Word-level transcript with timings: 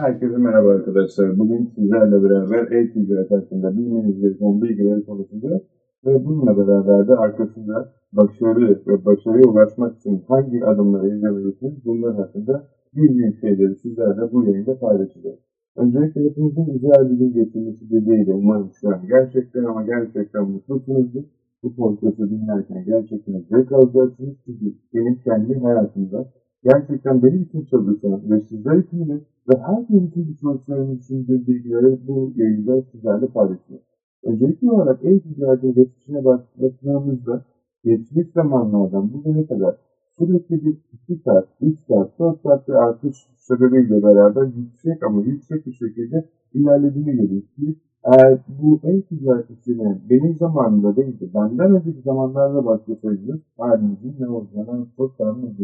Herkese 0.00 0.36
merhaba 0.36 0.68
arkadaşlar. 0.70 1.38
Bugün 1.38 1.70
sizlerle 1.74 2.22
beraber 2.22 2.72
e-ticaret 2.72 3.30
hakkında 3.30 3.76
bilmeniz 3.76 4.20
gereken 4.20 4.62
bilgileri 4.62 5.04
konuşacağız. 5.04 5.62
Ve 6.06 6.24
bununla 6.24 6.56
beraber 6.56 7.08
de 7.08 7.14
arkasında 7.16 7.92
başarı 8.12 8.80
ve 8.86 9.04
başarıya 9.04 9.44
ulaşmak 9.48 9.96
için 9.96 10.22
hangi 10.28 10.64
adımları 10.64 11.08
izlemelisiniz 11.16 11.84
bunlar 11.84 12.14
hakkında 12.14 12.64
bildiğim 12.96 13.34
şeyleri 13.40 13.74
sizlerle 13.76 14.32
bu 14.32 14.44
yayında 14.44 14.78
paylaşacağız. 14.78 15.38
Öncelikle 15.76 16.24
hepinizin 16.24 16.72
güzel 16.72 17.10
bir 17.10 17.16
gün 17.18 17.32
geçirmesi 17.32 17.90
dileğiyle 17.90 18.32
umarım 18.34 18.70
şu 18.80 18.88
an 18.88 19.00
gerçekten 19.08 19.64
ama 19.64 19.82
gerçekten 19.82 20.50
mutlusunuzdur. 20.50 21.22
Bu 21.62 21.74
podcast'ı 21.76 22.30
dinlerken 22.30 22.84
gerçekten 22.84 23.44
zevk 23.50 23.72
alacaksınız. 23.72 24.36
Çünkü 24.44 24.74
benim 24.94 25.16
kendi 25.24 25.58
hayatımda 25.58 26.26
gerçekten 26.64 27.22
benim 27.22 27.42
için 27.42 27.64
çalışan 27.64 28.30
ve 28.30 28.40
sizler 28.40 28.76
için 28.76 29.08
de 29.08 29.20
ve 29.48 29.58
herkes 29.58 30.10
için 30.10 30.28
düşünmeklerini 30.28 30.98
düşündüğü 30.98 31.46
bilgileri 31.46 31.98
bu 32.08 32.32
yayında 32.36 32.82
sizlerle 32.82 33.26
paylaşıyor. 33.26 33.80
Öncelikli 34.24 34.70
olarak 34.70 35.04
e-ticaretin 35.04 35.74
geçmişine 35.74 36.24
baktığımızda 36.24 37.44
geçmiş 37.84 38.26
zamanlardan 38.34 39.12
bugüne 39.12 39.46
kadar 39.46 39.76
sürekli 40.18 40.64
bir 40.64 40.78
2 41.08 41.22
saat, 41.24 41.48
3 41.60 41.80
saat, 41.88 42.18
4 42.18 42.42
saat 42.42 42.68
bir 42.68 42.72
artış 42.72 43.16
sebebiyle 43.36 44.02
beraber 44.02 44.46
yüksek 44.46 45.02
ama 45.02 45.22
yüksek 45.22 45.66
bir 45.66 45.72
şekilde 45.72 46.28
ilerlediğini 46.54 47.12
görüyoruz 47.12 47.76
eğer 48.04 48.38
bu 48.48 48.80
e-ticaret 48.84 49.50
işine 49.50 50.00
benim 50.10 50.36
zamanımda 50.36 50.96
değildi, 50.96 51.30
benden 51.34 51.74
önceki 51.74 52.00
zamanlarda 52.00 52.66
başlasaydınız 52.66 53.40
halinizin 53.58 54.16
ne 54.18 54.28
olacağını 54.28 54.86
çok 54.96 55.18
tahmin. 55.18 55.56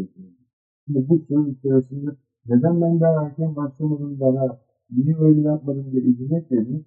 Şimdi 0.86 1.08
bu 1.08 1.18
süre 1.18 1.50
içerisinde 1.50 2.10
neden 2.46 2.80
ben 2.80 3.00
daha 3.00 3.26
erken 3.26 3.56
başlamadım 3.56 4.20
bana 4.20 4.58
niye 4.90 5.16
öyle 5.16 5.40
yapmadım 5.40 5.92
diye 5.92 6.02
üzülmek 6.02 6.50
yerine 6.50 6.80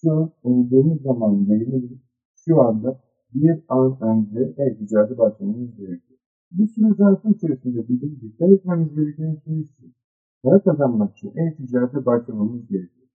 şu 0.00 0.12
an 0.12 0.30
olduğumuz 0.42 1.02
zaman 1.02 1.46
yayınladık. 1.48 2.00
Şu 2.34 2.60
anda 2.60 3.00
bir 3.34 3.60
an 3.68 3.98
önce 4.00 4.54
e-ticarete 4.58 5.18
başlamamız 5.18 5.76
gerekiyor. 5.76 6.18
Bu 6.52 6.66
süre 6.66 6.94
zarfı 6.98 7.30
içerisinde 7.30 7.88
bizim 7.88 8.20
dikkat 8.20 8.50
etmemiz 8.50 8.94
gereken 8.94 9.36
şey 9.44 9.64
şu. 9.64 9.84
Para 10.42 10.62
kazanmak 10.62 11.16
için 11.16 11.32
e-ticarete 11.36 12.06
başlamamız 12.06 12.68
gerekiyor. 12.68 13.08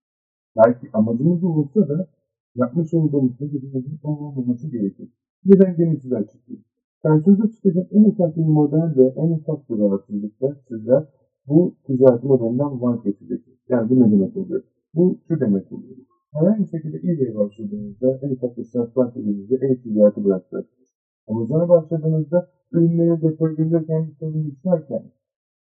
Belki 0.57 0.87
amacımız 0.93 1.43
olsa 1.43 1.89
da 1.89 2.07
yapmış 2.55 2.93
olduğumuz 2.93 3.39
hedefimizin 3.39 3.99
olmaması 4.03 4.67
gerekiyor. 4.71 5.09
Neden 5.45 5.77
gene 5.77 5.99
size 5.99 6.15
açıklayayım. 6.17 6.65
Karşınıza 7.03 7.51
çıkacak 7.51 7.87
en 7.91 8.03
ufak 8.03 8.37
bir 8.37 8.45
model 8.45 8.97
ve 8.97 9.13
en 9.17 9.31
ufak 9.31 9.69
bir 9.69 9.79
rahatsızlıkta 9.79 10.47
sizler 10.67 11.03
bu 11.47 11.75
ticaret 11.85 12.23
modelinden 12.23 12.81
vazgeçeceksiniz. 12.81 13.59
Yani 13.69 13.89
bu 13.89 13.99
ne 13.99 14.11
demek 14.11 14.37
oluyor? 14.37 14.63
Bu 14.93 15.19
şu 15.27 15.39
demek 15.39 15.71
oluyor. 15.71 15.97
Herhangi 16.33 16.63
bir 16.63 16.67
şekilde 16.67 16.97
eBay'e 16.97 17.35
başladığınızda 17.35 18.19
en 18.21 18.29
ufak 18.29 18.57
bir 18.57 18.63
satranç 18.63 19.15
dediğinizde 19.15 19.55
e-ticareti 19.55 20.25
bırakacaksınız. 20.25 20.89
Amazon'a 21.27 21.69
başladığınızda 21.69 22.47
ürünleri 22.71 23.21
depolayabilirken 23.21 24.07
bir 24.07 24.15
sorun 24.19 24.43
yükselken 24.43 25.03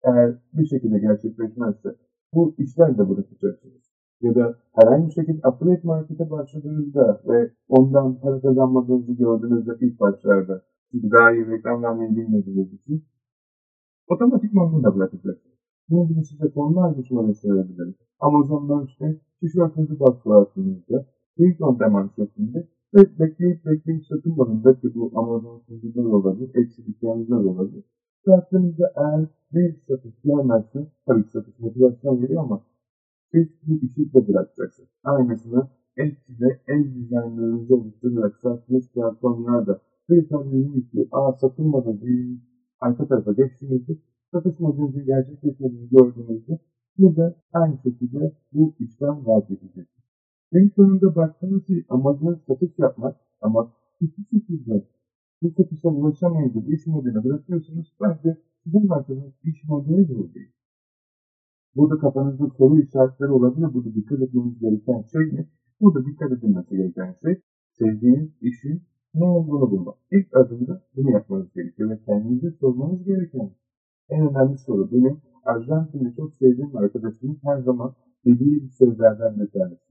eğer 0.03 0.35
bir 0.53 0.65
şekilde 0.65 0.99
gerçekleşmezse 0.99 1.89
bu 2.33 2.55
işler 2.57 2.97
de 2.97 3.09
bırakacaksınız. 3.09 3.83
Ya 4.21 4.35
da 4.35 4.55
herhangi 4.73 5.07
bir 5.07 5.13
şekilde 5.13 5.41
affiliate 5.43 5.87
markete 5.87 6.29
başladığınızda 6.29 7.21
ve 7.27 7.51
ondan 7.69 8.19
para 8.19 8.41
kazanmadığınızı 8.41 9.13
gördüğünüzde 9.13 9.71
ilk 9.81 9.99
başlarda 9.99 10.61
çünkü 10.91 11.11
daha 11.11 11.31
iyi 11.31 11.47
reklam 11.47 11.83
vermeyi 11.83 12.15
bilmediğiniz 12.15 12.73
için 12.73 13.03
otomatikman 14.07 14.73
bunu 14.73 14.83
da 14.83 14.95
bırakacaksınız. 14.95 15.59
Bunun 15.89 16.07
gibi 16.07 16.23
size 16.23 16.51
tonlarca 16.53 17.03
soru 17.03 17.35
söyleyebilirim. 17.35 17.95
Amazon'dan 18.19 18.85
işte 18.85 19.19
tişörtünüzü 19.39 19.99
baskı 19.99 20.33
altınızda, 20.33 21.05
ilk 21.37 21.61
on 21.61 21.79
demand 21.79 22.09
şeklinde 22.15 22.67
ve 22.93 23.19
bekleyip 23.19 23.65
bekleyip 23.65 24.05
satılmadığında 24.05 24.79
ki 24.79 24.95
bu 24.95 25.11
Amazon 25.15 25.59
sunucuda 25.59 26.03
da 26.03 26.09
olabilir, 26.09 26.51
eksiliklerimizde 26.55 27.31
de 27.31 27.35
olabilir. 27.35 27.83
Sattığınızda 28.25 28.93
eğer 28.95 29.27
bir 29.53 29.75
satış 29.87 30.21
gelmezse, 30.23 30.87
tabii 31.05 31.23
ki 31.23 31.29
satış 31.29 31.59
motivasyon 31.59 32.21
geliyor 32.21 32.43
ama 32.43 32.61
siz 33.31 33.47
bu 33.67 33.85
işi 33.85 34.13
de 34.13 34.27
bırakacaksınız. 34.27 34.89
Aynısını 35.03 35.67
Etsy'de 35.97 36.59
el 36.67 36.95
dizaynlarınızı 36.95 37.75
oluşturarak 37.75 38.35
sattığınız 38.35 38.91
platformlarda 38.91 39.81
bir 40.09 40.89
ki 40.91 41.07
aa 41.11 41.33
satılmadı 41.33 42.01
diye 42.01 42.37
arka 42.79 43.07
tarafa 43.07 43.31
geçtiğinizde 43.31 43.97
satış 44.31 44.59
modelinizin 44.59 45.05
gerçekleşmediğini 45.05 45.89
gördüğünüzde 45.89 46.59
burada 46.97 47.35
aynı 47.53 47.77
şekilde 47.77 48.33
bu 48.53 48.75
işten 48.79 49.25
vazgeçeceksiniz. 49.25 50.09
En 50.53 50.67
sonunda 50.75 51.15
baktığınız 51.15 51.67
şey 51.67 51.85
amacınız 51.89 52.39
satış 52.47 52.79
yapmak 52.79 53.15
ama 53.41 53.73
hiçbir 54.01 54.39
şekilde 54.39 54.87
bu 55.41 55.51
satışa 55.57 55.89
ulaşamayınca 55.89 56.61
iş 56.67 56.87
modelini 56.87 57.23
bırakıyorsunuz. 57.23 57.93
Bence 58.01 58.37
sizin 58.63 58.89
baktığınız 58.89 59.33
iş 59.43 59.63
modeli 59.63 60.09
de 60.09 60.33
değil. 60.33 60.51
Burada 61.75 61.97
kafanızda 61.99 62.49
soru 62.57 62.81
işaretleri 62.81 63.31
olabilir. 63.31 63.73
Burada 63.73 63.93
dikkat 63.95 64.21
etmeniz 64.21 64.59
gereken 64.59 65.01
şey 65.01 65.21
ne? 65.21 65.47
Burada 65.81 66.05
dikkat 66.05 66.31
edilmesi 66.31 66.77
gereken 66.77 67.15
şey 67.23 67.41
sevdiğiniz 67.71 68.29
işin 68.41 68.81
ne 69.13 69.25
olduğunu 69.25 69.71
bulmak. 69.71 69.95
İlk 70.11 70.37
adımda 70.37 70.81
bunu 70.95 71.11
yapmanız 71.11 71.53
gerekiyor 71.53 71.89
ve 71.89 71.99
kendinize 72.05 72.51
sormanız 72.51 73.03
gereken 73.03 73.51
en 74.09 74.29
önemli 74.29 74.57
soru 74.57 74.91
benim 74.91 75.21
Arjantin'de 75.45 76.13
çok 76.15 76.35
sevdiğim 76.35 76.77
arkadaşımın 76.77 77.37
her 77.43 77.61
zaman 77.61 77.93
dediği 78.25 78.69
sözlerden 78.69 79.39
bir 79.39 79.47
tanesi. 79.47 79.89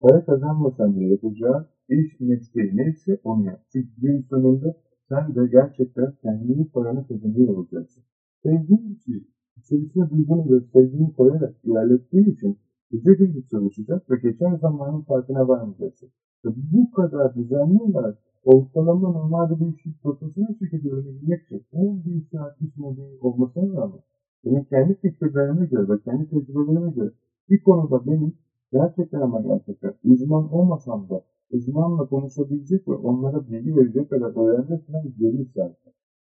Para 0.00 0.24
kazanmasan 0.24 0.96
bile 0.96 1.06
yapacağı 1.06 1.68
iş 1.88 2.20
mesleği 2.20 2.76
neyse 2.76 3.20
onu 3.24 3.46
yap. 3.46 3.60
Çünkü 3.72 4.00
gün 4.00 4.20
sonunda 4.30 4.76
sen 5.08 5.34
de 5.34 5.46
gerçekten 5.46 6.12
kendini 6.22 6.68
paranı 6.68 7.08
kazanıyor 7.08 7.48
olacaksın. 7.48 8.02
Sevdiğin 8.42 8.94
işi 8.94 9.24
içerisine 9.56 10.10
duyduğunu 10.10 10.52
ve 10.52 10.60
sevdiğini 10.60 11.12
koyarak 11.12 11.54
ilerlettiği 11.64 12.32
için 12.32 12.58
gece 12.92 13.14
gündüz 13.14 13.48
çalışacak 13.50 14.10
ve 14.10 14.16
geçen 14.16 14.56
zamanın 14.56 15.00
farkına 15.00 15.48
varmayacaksın. 15.48 16.10
Ve 16.44 16.50
bu 16.72 16.90
kadar 16.90 17.34
düzenli 17.34 17.82
olarak 17.82 18.18
ortalama 18.44 19.12
normalde 19.12 19.60
bir 19.60 19.74
işi 19.74 19.98
profesyonel 20.02 20.54
şekilde 20.58 20.90
öğrenebilmek 20.90 21.42
için 21.42 21.62
11 21.72 22.28
saat 22.32 22.60
iş 22.60 22.76
modeli 22.76 23.18
olmasına 23.20 23.80
rağmen 23.80 24.00
benim 24.44 24.64
kendi 24.64 24.94
fikirlerime 24.94 25.66
göre 25.66 25.88
ve 25.88 26.00
kendi 26.04 26.30
tecrübelerime 26.30 26.90
göre 26.90 27.10
bir 27.50 27.62
konuda 27.62 28.06
benim 28.06 28.34
gerçekten 28.72 29.20
ama 29.20 29.40
gerçekten 29.40 29.94
uzman 30.04 30.52
olmasam 30.52 31.08
da 31.10 31.24
uzmanla 31.50 32.06
konuşabilecek 32.06 32.88
ve 32.88 32.94
onlara 32.94 33.48
bilgi 33.48 33.76
verecek 33.76 34.10
kadar 34.10 34.36
öğrenme 34.36 34.78
falan 34.78 35.04
20 35.18 35.44
saat. 35.44 35.76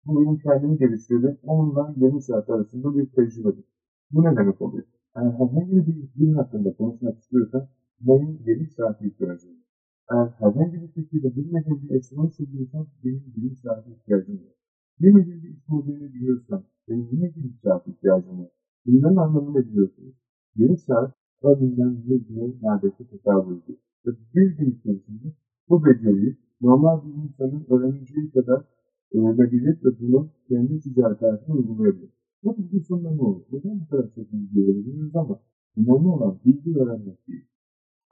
Bu 0.06 0.22
benim 0.22 0.38
kendimi 0.38 0.78
geliştirdiğim 0.78 1.38
10 1.44 1.72
ile 1.72 2.06
20 2.06 2.22
saat 2.22 2.50
arasında 2.50 2.98
bir 2.98 3.06
tecrübedir. 3.06 3.66
Bu 4.12 4.24
ne 4.24 4.38
demek 4.38 4.62
oluyor? 4.62 4.86
Yani 5.16 5.32
herhangi 5.32 5.88
bir 5.88 6.10
din 6.20 6.34
hakkında 6.34 6.74
konuşmak 6.74 7.18
istiyorsan 7.20 7.68
benim 8.02 8.40
7 8.46 8.66
saat 8.66 9.02
ihtiyacım 9.02 9.50
var. 9.50 9.64
Eğer 10.12 10.28
herhangi 10.28 10.82
bir 10.82 10.88
şekilde 10.88 11.36
bilmediğim 11.36 11.82
bir 11.84 11.96
esma 11.96 12.30
söylüyorsan 12.30 12.88
benim 13.04 13.24
20 13.36 13.56
saat 13.56 13.88
ihtiyacım 13.88 14.36
var. 14.36 14.54
Bilmediğim 15.02 15.44
bir 15.44 15.50
iş 15.50 15.68
modelini 15.68 16.14
biliyorsan 16.14 16.64
benim 16.88 17.08
yine 17.12 17.26
20 17.36 17.54
saat 17.64 17.88
ihtiyacım 17.88 18.40
var. 18.40 18.50
Bunların 18.86 19.16
anlamını 19.16 19.68
biliyorsunuz. 19.68 20.16
20 20.56 20.78
saat 20.78 21.14
örneğin 21.44 22.10
bir 22.10 22.28
güne 22.28 22.54
neredeyse 22.62 23.08
tekabül 23.08 23.58
ediyor. 23.58 23.78
Ve 24.06 24.12
bir 24.36 24.58
gün 24.58 24.72
içerisinde 24.72 25.28
bu 25.70 25.86
beceriyi 25.86 26.38
normal 26.62 27.06
bir 27.06 27.14
insanın 27.24 27.66
öğreneceği 27.70 28.32
kadar 28.32 28.66
öğrenebilir 29.14 29.78
ve 29.84 30.00
bunu 30.00 30.30
kendi 30.50 30.80
ticaret 30.80 31.22
uygulayabilir. 31.48 32.23
Bilgi 32.44 32.80
sonunda 32.80 33.12
ne 33.12 33.22
olur? 33.22 33.44
Neden 33.52 33.80
bu 33.80 33.88
kadar 33.88 34.16
çok 34.16 34.32
bilgi 34.34 34.62
öğreniyoruz 34.62 35.16
ama 35.16 35.40
önemli 35.78 36.08
olan 36.08 36.40
bilgi 36.46 36.80
öğrenmek 36.80 37.28
değil. 37.28 37.46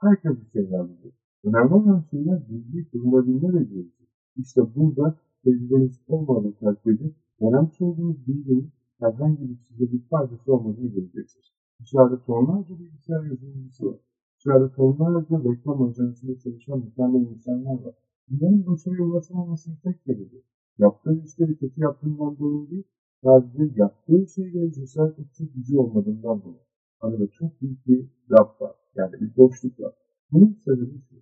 Herkes 0.00 0.32
bir 0.40 0.50
şeyler 0.50 0.84
biliyor. 0.90 1.12
Önemli 1.44 1.74
olan 1.74 2.04
şeyler 2.10 2.48
bilgi 2.48 2.90
kullanabilme 2.90 3.54
becerisi. 3.54 4.02
İşte 4.36 4.62
burada 4.76 5.18
tecrübeniz 5.44 6.00
olmadığı 6.08 6.52
takdirde 6.52 7.12
önemli 7.40 7.70
olduğunuz 7.80 8.26
bilginin 8.26 8.70
herhangi 9.00 9.48
bir 9.48 9.56
size 9.68 9.92
bir 9.92 10.00
faydası 10.10 10.52
olmadığını 10.52 10.88
göreceksiniz. 10.88 11.52
Dışarıda 11.80 12.24
tonlarca 12.24 12.78
bilgisayar 12.78 13.24
yazılımcısı 13.24 13.86
var. 13.86 13.98
Dışarıda 14.38 14.72
tonlarca 14.72 15.44
reklam 15.44 15.82
ajansında 15.82 16.38
çalışan 16.38 16.78
mükemmel 16.78 17.30
insanlar 17.30 17.84
var. 17.84 17.94
Bunların 18.28 18.66
başarıya 18.66 19.02
ulaşamamasının 19.04 19.76
tek 19.76 20.00
sebebi 20.00 20.42
yaptığı 20.78 21.22
işleri 21.24 21.56
kötü 21.56 21.80
yaptığından 21.80 22.38
dolayı 22.38 22.70
değil, 22.70 22.84
sadece 23.24 23.72
yaptığı 23.76 24.26
şeyleri 24.34 24.72
cesaret 24.72 25.18
edecek 25.18 25.54
gücü 25.54 25.76
olmadığından 25.76 26.42
dolayı. 26.42 26.66
Arada 27.00 27.26
çok 27.28 27.62
büyük 27.62 27.86
bir 27.86 28.06
gap 28.28 28.60
var. 28.60 28.74
Yani 28.94 29.12
bir 29.20 29.36
boşluk 29.36 29.80
var. 29.80 29.94
Bunun 30.32 30.58
sebebi 30.64 31.00
şu. 31.10 31.16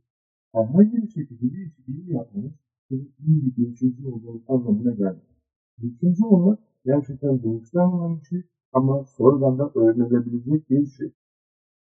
Herhangi 0.55 0.97
bir 0.97 1.09
şekilde 1.09 1.43
bir 1.43 1.67
işi 1.67 1.83
iyi 1.93 2.13
yapmanız 2.13 2.53
sizin 2.89 3.15
iyi 3.27 3.43
bir 3.47 3.55
girişimci 3.57 4.09
olduğunuz 4.09 4.43
anlamına 4.49 4.91
gelmiyor. 4.91 5.37
Girişimci 5.79 6.25
olmak 6.25 6.59
gerçekten 6.85 7.43
doğuştan 7.43 7.93
olan 7.93 8.21
bir 8.21 8.25
şey 8.25 8.43
ama 8.73 9.05
sonradan 9.05 9.59
da 9.59 9.71
öğrenilebilecek 9.75 10.71
bir 10.71 10.87
şey. 10.87 11.13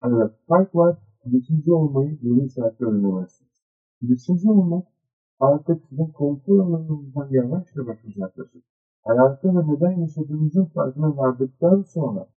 arada 0.01 0.37
fark 0.49 0.75
var. 0.75 0.99
İletişimci 1.25 1.73
olmayı 1.73 2.19
yeni 2.23 2.51
saatte 2.51 2.85
öğrenemezsiniz. 2.85 3.53
İletişimci 4.03 4.51
olmak 4.51 4.87
artık 5.41 5.83
sizin 5.89 6.07
kontrol 6.07 6.59
alanınızdan 6.59 7.29
yavaş 7.31 7.77
yavaş 7.77 8.05
uzaklaşır. 8.05 8.72
Hayatta 9.03 9.49
ve 9.49 9.73
neden 9.73 10.01
yaşadığınızın 10.01 10.65
farkına 10.65 11.17
vardıktan 11.17 11.83
sonra 11.83 12.29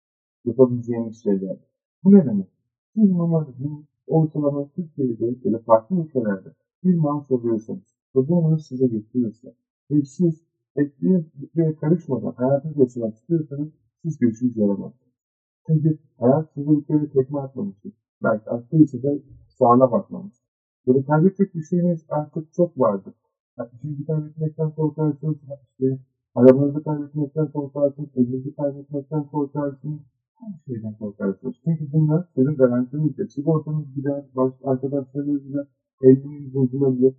yapabileceğiniz 0.46 1.24
şeyler. 1.24 1.58
Bu 2.04 2.12
ne 2.12 2.26
demek? 2.26 2.48
Siz 2.94 3.12
normalde 3.12 3.52
ortalama 4.08 4.70
Türkiye'de 4.76 5.36
ya 5.44 5.54
da 5.54 5.60
farklı 5.60 5.96
ülkelerde 5.96 6.50
bir 6.84 6.96
maaş 6.96 7.32
alıyorsanız 7.32 7.96
ve 8.16 8.28
bu 8.28 8.60
size 8.60 8.88
getiriyorsa 8.88 9.48
ve 9.92 10.02
siz 10.02 10.44
etliye 10.76 11.76
karışmadan 11.82 12.32
hayatınızı 12.32 12.80
yaşamak 12.80 13.16
istiyorsanız 13.16 13.70
siz 14.02 14.18
görüşünüz 14.20 14.58
yaramazsınız. 14.58 15.14
Çünkü 15.68 16.00
hayat 16.20 16.54
size 16.54 16.70
bir 16.70 16.84
kere 16.84 17.10
tekme 17.10 17.40
atmamıştır. 17.40 17.94
Belki 18.24 18.50
attıysa 18.50 19.04
da 19.04 19.10
sağına 19.48 19.92
bakmamıştır. 19.92 20.46
Böyle 20.88 21.06
kaybedecek 21.06 21.56
bir 21.56 21.64
şeyiniz 21.64 22.06
artık 22.10 22.54
çok 22.54 22.80
vardır. 22.80 23.14
Yani 23.58 23.70
işinizi 23.74 24.06
kaybetmekten 24.06 24.72
korkarsınız, 24.72 25.38
işte 25.72 26.00
arabanızı 26.36 26.84
kaybetmekten 26.84 27.52
korkarsınız, 27.52 28.10
evinizi 28.16 28.56
kaybetmekten 28.56 29.24
korkarsınız, 29.24 30.00
her 30.40 30.54
şeyden 30.66 30.94
korkarsınız. 30.94 31.56
Çünkü 31.64 31.92
bunlar 31.94 32.28
sizin 32.36 32.56
garantinizdir. 32.56 33.28
Sigortanız 33.28 33.94
gider, 33.96 34.26
baş, 34.36 34.54
arkadaşlarınız 34.64 35.44
gider, 35.44 35.68
evliliğiniz 36.02 36.54
bozulabilir. 36.54 37.14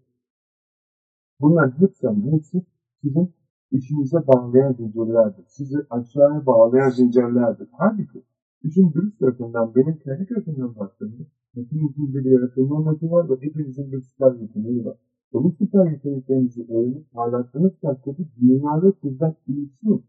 Bunlar 1.41 1.71
hepsi, 1.79 2.09
hepsi 2.09 2.63
sizin 3.03 3.35
işinize 3.71 4.27
bağlayan 4.27 4.73
zincirlerdir. 4.73 5.45
Sizi 5.47 5.77
aşağıya 5.91 6.47
bağlayan 6.47 6.91
zincirlerdir. 6.91 7.69
Halbuki 7.73 8.23
işin 8.63 8.93
dürüst 8.93 9.19
tarafından 9.21 9.75
benim 9.75 9.99
kendi 9.99 10.27
gözümden 10.27 10.77
baktığımda 10.77 11.23
hepimizin 11.55 12.15
bir 12.15 12.25
yaratılma 12.25 12.77
amacı 12.77 13.11
var 13.11 13.31
ve 13.31 13.35
hepimizin 13.41 13.93
bir 13.93 14.01
süper 14.01 14.33
yeteneği 14.35 14.85
var. 14.85 14.97
Ve 15.35 15.39
bu 15.45 15.53
süper 15.59 15.91
yeteneklerinizi 15.91 16.67
öğrenip 16.73 17.13
paylaştığınız 17.13 17.73
takdirde 17.83 18.23
dünyada 18.41 18.93
sizden 19.03 19.35
iyisi 19.49 19.89
yok. 19.89 20.03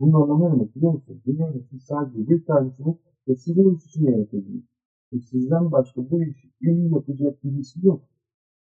Bunun 0.00 0.12
anlamı 0.12 0.58
ne 0.58 0.74
biliyor 0.74 0.92
musunuz? 0.92 1.20
Dünyada 1.26 1.58
siz 1.70 1.82
sadece 1.82 2.28
bir 2.28 2.44
tanesiniz 2.44 2.96
ve 3.28 3.34
size 3.34 3.62
o 3.62 3.72
iş 3.72 3.86
için 3.86 4.06
yaratıldınız. 4.06 4.64
Ve 5.12 5.18
sizden 5.20 5.72
başka 5.72 6.10
bu 6.10 6.22
işi 6.22 6.48
iyi 6.60 6.92
yapacak 6.92 7.44
birisi 7.44 7.86
yok. 7.86 8.02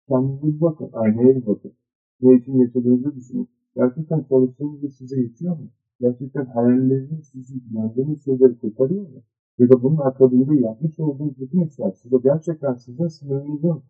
Kendinize 0.08 0.62
bakın, 0.62 0.90
aynaya 0.94 1.46
bakın. 1.46 1.72
Ne 2.22 2.36
için 2.36 2.58
yaşadığınızı 2.58 3.16
düşünün. 3.16 3.48
Gerçekten 3.76 4.24
çalıştığınızda 4.30 4.90
size 4.90 5.22
yetiyor 5.22 5.58
mu? 5.58 5.68
Gerçekten 6.00 6.46
hayalleriniz 6.46 7.26
sizi 7.28 7.54
inandığınız 7.72 8.26
şeyleri 8.26 8.58
kurtarıyor 8.60 9.02
mu? 9.02 9.22
Ya 9.60 9.70
da 9.70 9.84
bunun 9.84 9.98
akabinde 9.98 10.62
yapmış 10.62 11.00
olduğunuz 11.00 11.40
bütün 11.40 11.66
işler 11.66 11.92
size 11.92 12.18
gerçekten 12.24 12.74
sizin 12.74 13.08
sınırınızın 13.08 13.82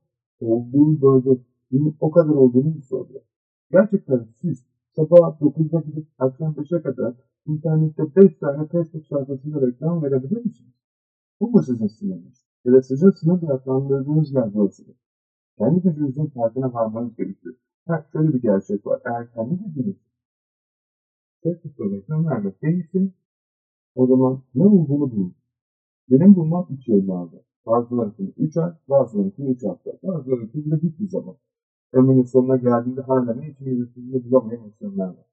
olduğu 0.41 1.01
bölge 1.01 1.41
o 1.99 2.11
kadar 2.11 2.33
olduğunu 2.33 2.69
mu 2.69 2.81
soruyor? 2.81 3.21
Gerçekten 3.71 4.27
siz 4.41 4.65
sabah 4.95 5.41
9'da 5.41 5.79
gidip 5.79 6.07
akşam 6.19 6.53
5'e 6.53 6.81
kadar 6.81 7.13
internette 7.45 8.15
5 8.15 8.37
tane 8.37 8.67
Facebook 8.67 9.07
sayfasında 9.07 9.67
reklam 9.67 10.03
verebilir 10.03 10.45
misiniz? 10.45 10.73
Bu 11.39 11.49
mu 11.51 11.63
sizin 11.63 11.87
sınırınız? 11.87 12.45
Ya 12.65 12.73
da 12.73 12.81
sizin 12.81 13.09
sınır 13.09 13.49
adlandırdığınız 13.49 14.33
yer 14.33 14.53
burasıdır. 14.53 14.95
Kendi 15.57 15.81
gücünüzün 15.81 16.25
farkına 16.25 16.73
varmanız 16.73 17.15
gerekiyor. 17.15 17.55
Ha, 17.87 18.05
şöyle 18.11 18.33
bir 18.33 18.41
gerçek 18.41 18.85
var. 18.85 19.01
Eğer 19.05 19.33
kendi 19.33 19.63
gücünüz 19.63 19.95
Facebook'ta 21.43 21.83
reklam 21.83 22.25
vermek 22.25 22.61
değilse 22.61 23.13
o 23.95 24.07
zaman 24.07 24.43
ne 24.55 24.65
olduğunu 24.65 25.11
bulun. 25.11 25.35
Benim 26.09 26.35
bulmam 26.35 26.67
3 26.69 26.87
yıl 26.87 27.09
aldı. 27.09 27.43
Bazılarının 27.65 28.33
3 28.37 28.57
ay, 28.57 28.73
bazılarının 28.89 29.53
3 29.53 29.63
hafta, 29.63 29.91
bazılarının 30.03 30.71
de 30.71 30.77
hiçbir 30.77 31.07
zaman. 31.07 31.35
Ömrünün 31.93 32.23
sonuna 32.23 32.57
geldiğinde 32.57 33.01
hala 33.01 33.33
ne 33.33 33.49
için 33.49 33.65
yürütüldüğünü 33.65 34.31
bulamayan 34.31 34.63
insanlar 34.65 35.07
var. 35.07 35.25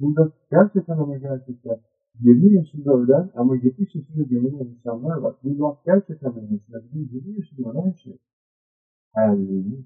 Burada 0.00 0.32
gerçekten 0.50 0.98
ama 0.98 1.16
gerçekten 1.16 1.80
20 2.20 2.54
yaşında 2.54 2.92
ölen 2.92 3.30
ama 3.34 3.56
70 3.56 3.94
yaşında 3.94 4.22
gömülen 4.22 4.66
insanlar 4.66 5.16
var. 5.16 5.36
Bu 5.44 5.58
laf 5.58 5.84
gerçekten 5.84 6.36
benim 6.36 6.54
için. 6.54 6.74
20 7.12 7.36
yaşında 7.36 7.70
ölen 7.70 7.92
şey. 7.92 8.18
Hayallerini 9.12 9.84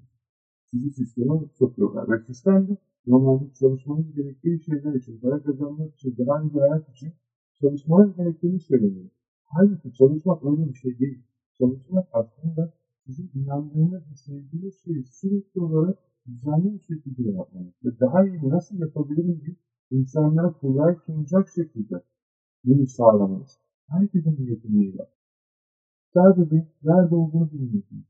sizi 0.71 0.91
sisteme 0.91 1.33
sokuyorlar. 1.53 2.09
Ve 2.09 2.23
sistemde 2.23 2.77
normalde 3.07 3.53
çalışmanız 3.59 4.15
gerektiği 4.15 4.63
şeyler 4.63 4.93
için, 4.93 5.19
para 5.19 5.43
kazanmak 5.43 5.93
için, 5.93 6.15
daha 6.17 6.43
iyi 6.43 6.53
bir 6.53 6.59
hayat 6.59 6.89
için 6.89 7.13
çalışmanız 7.61 8.15
gerektiğini 8.15 8.59
söyleniyor. 8.59 9.09
Halbuki 9.43 9.93
çalışmak 9.93 10.45
öyle 10.45 10.69
bir 10.69 10.73
şey 10.73 10.99
değil. 10.99 11.23
Çalışmak 11.57 12.07
aslında 12.11 12.73
sizin 13.05 13.31
inandığınız 13.35 14.11
ve 14.11 14.15
sevdiğiniz 14.15 14.83
şeyi 14.83 15.03
sürekli 15.03 15.61
olarak 15.61 15.97
düzenli 16.27 16.73
bir 16.73 16.79
şekilde 16.79 17.31
yapmanız 17.31 17.73
ve 17.85 17.99
daha 17.99 18.25
iyi 18.25 18.49
nasıl 18.49 18.79
yapabilirim 18.79 19.41
diye 19.45 19.55
insanlara 19.91 20.51
kolay 20.51 20.95
sunacak 21.05 21.49
şekilde 21.49 22.03
bunu 22.63 22.87
sağlamanız. 22.87 23.59
Herkesin 23.87 24.37
bir 24.37 24.47
yeteneği 24.47 24.97
var. 24.97 25.07
Sadece 26.13 26.67
nerede 26.83 27.15
olduğunu 27.15 27.51
bilmiyorsunuz. 27.51 28.05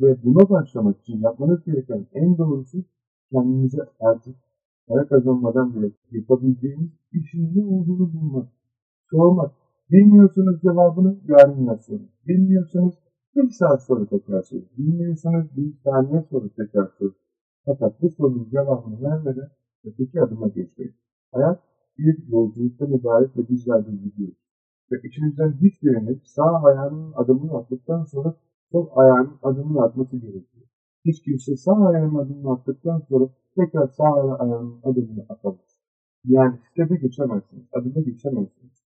Ve 0.00 0.24
buna 0.24 0.50
başlamak 0.50 1.00
için 1.00 1.20
yapmanız 1.20 1.64
gereken 1.64 2.06
en 2.12 2.38
doğrusu 2.38 2.84
kendinize 3.32 3.82
artık 4.00 4.36
para 4.86 5.06
kazanmadan 5.06 5.74
bile 5.74 5.90
yapabileceğiniz 6.10 6.90
işin 7.12 7.56
ne 7.56 7.64
olduğunu 7.64 8.12
bulmak. 8.12 8.48
Sormak. 9.10 9.52
Bilmiyorsunuz 9.90 10.60
cevabını 10.62 11.16
yarın 11.28 11.64
yazın. 11.64 12.08
Bilmiyorsanız 12.26 12.94
bir 13.36 13.50
saat 13.50 13.82
sonra 13.82 14.06
tekrar 14.06 14.42
sorun. 14.42 14.68
Bilmiyorsanız 14.78 15.56
bir 15.56 15.74
saniye 15.84 16.22
sonra 16.30 16.48
tekrar 16.56 16.86
sorun. 16.98 17.14
Fakat 17.64 18.02
bu 18.02 18.10
sorunun 18.10 18.48
cevabını 18.50 19.02
vermeden 19.02 19.50
öteki 19.84 20.22
adıma 20.22 20.48
geçmeyin. 20.48 20.94
Hayat 21.32 21.60
bir 21.98 22.28
yolculuktan 22.28 22.92
ibaret 22.92 23.36
ve 23.36 23.48
bizler 23.48 23.86
de 23.86 23.90
gidiyoruz. 23.90 24.38
Ve 24.92 24.96
içinizden 25.08 25.52
hiçbiriniz 25.52 26.18
sağ 26.24 26.62
ayağının 26.64 27.12
adımını 27.12 27.58
attıktan 27.58 28.04
sonra 28.04 28.34
sol 28.72 28.88
ayağının 28.96 29.38
adımını 29.42 29.82
atması 29.82 30.16
gerekiyor. 30.16 30.66
Hiç 31.04 31.22
kimse 31.22 31.56
sağ 31.56 31.86
ayağının 31.86 32.18
adımını 32.18 32.52
attıktan 32.52 32.98
sonra 33.08 33.28
tekrar 33.56 33.86
sağ 33.88 34.38
ayağının 34.38 34.80
adımını 34.82 35.26
atamaz. 35.28 35.78
Yani 36.24 36.58
step'e 36.70 36.96
geçemezsiniz, 36.96 37.64
adımı 37.72 38.04
geçemezsiniz. 38.04 38.82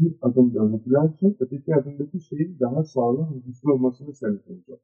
Bir 0.00 0.16
adımda 0.22 0.60
öğretilen 0.60 1.14
şey, 1.20 1.36
öteki 1.40 1.74
adımdaki 1.74 2.20
şeyin 2.20 2.58
daha 2.60 2.84
sağlam 2.84 3.34
ve 3.34 3.38
güçlü 3.38 3.70
olmasını 3.70 4.14
sebep 4.14 4.50
olacak. 4.50 4.80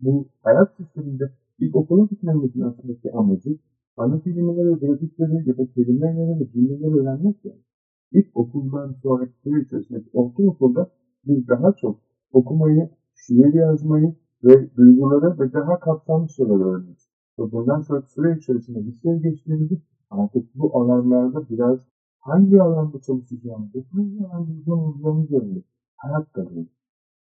Bu 0.00 0.28
hayat 0.42 0.76
sisteminde 0.76 1.32
ilk 1.62 1.76
okula 1.76 2.04
gitmemizin 2.04 2.60
aslındaki 2.60 3.12
amacı 3.12 3.58
ana 3.96 4.20
kelimeleri, 4.20 4.74
grafikleri 4.80 5.48
ya 5.48 5.58
da 5.58 5.66
kelimeleri 5.66 6.40
ve 6.40 6.52
cümleleri 6.52 7.00
öğrenmek 7.00 7.44
yani. 7.44 7.62
İlk 8.12 8.36
okuldan 8.36 8.92
sonraki 9.02 9.32
süre 9.42 9.60
içerisinde 9.62 10.02
ortaokulda 10.12 10.90
biz 11.26 11.48
daha 11.48 11.72
çok 11.72 12.00
okumayı, 12.32 12.90
şiir 13.14 13.54
yazmayı 13.54 14.14
ve 14.44 14.76
duyguları 14.76 15.38
ve 15.38 15.52
daha 15.52 15.80
kapsamlı 15.80 16.28
şeyler 16.28 16.54
öğreniyoruz. 16.54 17.08
Ve 17.38 17.52
bundan 17.52 17.80
sonraki 17.80 18.12
süre 18.12 18.36
içerisinde 18.38 18.84
liseye 18.84 19.18
geçtiğimizde 19.18 19.74
artık 20.10 20.54
bu 20.54 20.80
alanlarda 20.80 21.48
biraz 21.48 21.78
hangi 22.20 22.62
alanda 22.62 23.00
çalışacağımızı, 23.00 23.84
hangi 23.92 24.26
alanda 24.26 24.50
uzman 24.52 24.78
olacağımızı 24.78 25.36
öğreniyoruz. 25.36 25.68
Hayat 25.96 26.32
kazanıyor. 26.32 26.66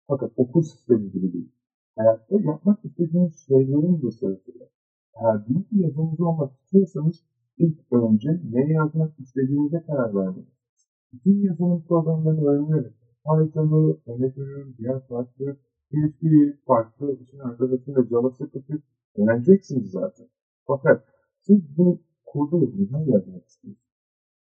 Fakat 0.07 0.31
okul 0.37 0.61
sistemi 0.61 1.11
gibi 1.11 1.33
değil. 1.33 1.51
Hayatta 1.95 2.35
yapmak 2.41 2.85
istediğiniz 2.85 3.45
şeylerin 3.47 4.01
var. 4.01 4.69
Eğer 5.15 5.47
büyük 5.47 5.71
bir 5.71 5.79
yazılımcı 5.79 6.25
olmak 6.25 6.51
istiyorsanız 6.59 7.23
ilk 7.57 7.79
önce 7.91 8.29
ne 8.51 8.73
yazmak 8.73 9.19
istediğinize 9.19 9.81
karar 9.81 10.15
vermeniz. 10.15 10.61
Bütün 11.13 11.41
yazılım 11.41 11.83
programlarını 11.87 12.45
öğrenerek 12.45 12.93
Python'ı, 13.23 13.97
veriyorum, 14.07 14.75
diğer 14.77 14.99
farklı 14.99 15.57
PHP'yi, 15.89 16.57
farklı 16.65 17.13
için 17.13 17.39
arkadaşıyla 17.39 18.03
JavaScript'i 18.03 18.81
öğreneceksiniz 19.15 19.91
zaten. 19.91 20.27
Fakat 20.67 21.05
siz 21.39 21.77
bu 21.77 22.01
kodu 22.25 22.71
neden 22.75 23.11
yazmak 23.11 23.47
istiyorsunuz? 23.47 23.91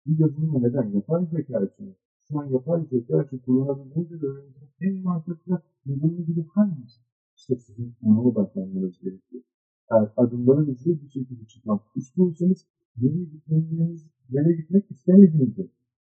Bir 0.07 0.18
yazılımı 0.18 0.62
neden? 0.62 0.90
Yapay 0.90 1.26
zeka 1.26 1.64
için. 1.64 1.97
Şu 2.21 2.40
an 2.40 2.45
yapay 2.45 2.85
zeka 2.85 3.23
için 3.23 3.38
kullanabildiğiniz 3.38 4.23
öğreneceğiniz 4.23 4.71
en 4.80 5.02
mantıklı 5.02 5.62
yazılım 5.87 6.26
gibi 6.26 6.45
hangisi? 6.54 7.08
İşte 7.38 7.57
sizin 7.57 7.95
ona 8.02 8.23
odaklanmanız 8.23 9.00
gerekiyor. 9.00 9.42
Eğer 9.90 10.12
adımları 10.16 10.61
hızlı 10.61 11.02
bir 11.02 11.09
şekilde 11.09 11.45
çıkmak 11.45 11.83
istiyorsanız 11.97 12.66
nereye 12.97 13.25
gitmeniz, 13.25 14.07
nereye 14.30 14.57
gitmek 14.57 14.90
istemediğinizi 14.90 15.71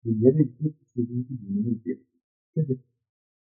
ve 0.06 0.10
nereye 0.22 0.44
gitmek 0.44 0.82
istediğinizi 0.82 1.34
bilmeniz 1.42 1.84
gerekiyor. 1.84 2.22
Çünkü 2.54 2.80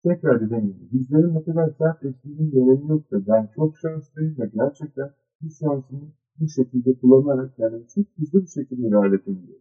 tekrar 0.05 0.41
dediğim 0.41 0.88
bizlerin 0.93 1.35
ne 1.35 1.43
kadar 1.45 1.71
sert 1.79 2.05
etkiliğinin 2.05 2.52
önemi 2.52 2.91
yoksa 2.91 3.26
ben 3.26 3.50
çok 3.55 3.79
şanslıyım 3.79 4.38
ve 4.38 4.50
gerçekten 4.55 5.11
bu 5.41 5.50
şansımı 5.50 6.12
bu 6.41 6.49
şekilde 6.49 6.99
kullanarak 6.99 7.59
yani 7.59 7.87
çok 7.95 8.07
hızlı 8.17 8.43
bir 8.43 8.47
şekilde 8.47 8.88
ilerledim 8.88 9.47
diyor. 9.47 9.61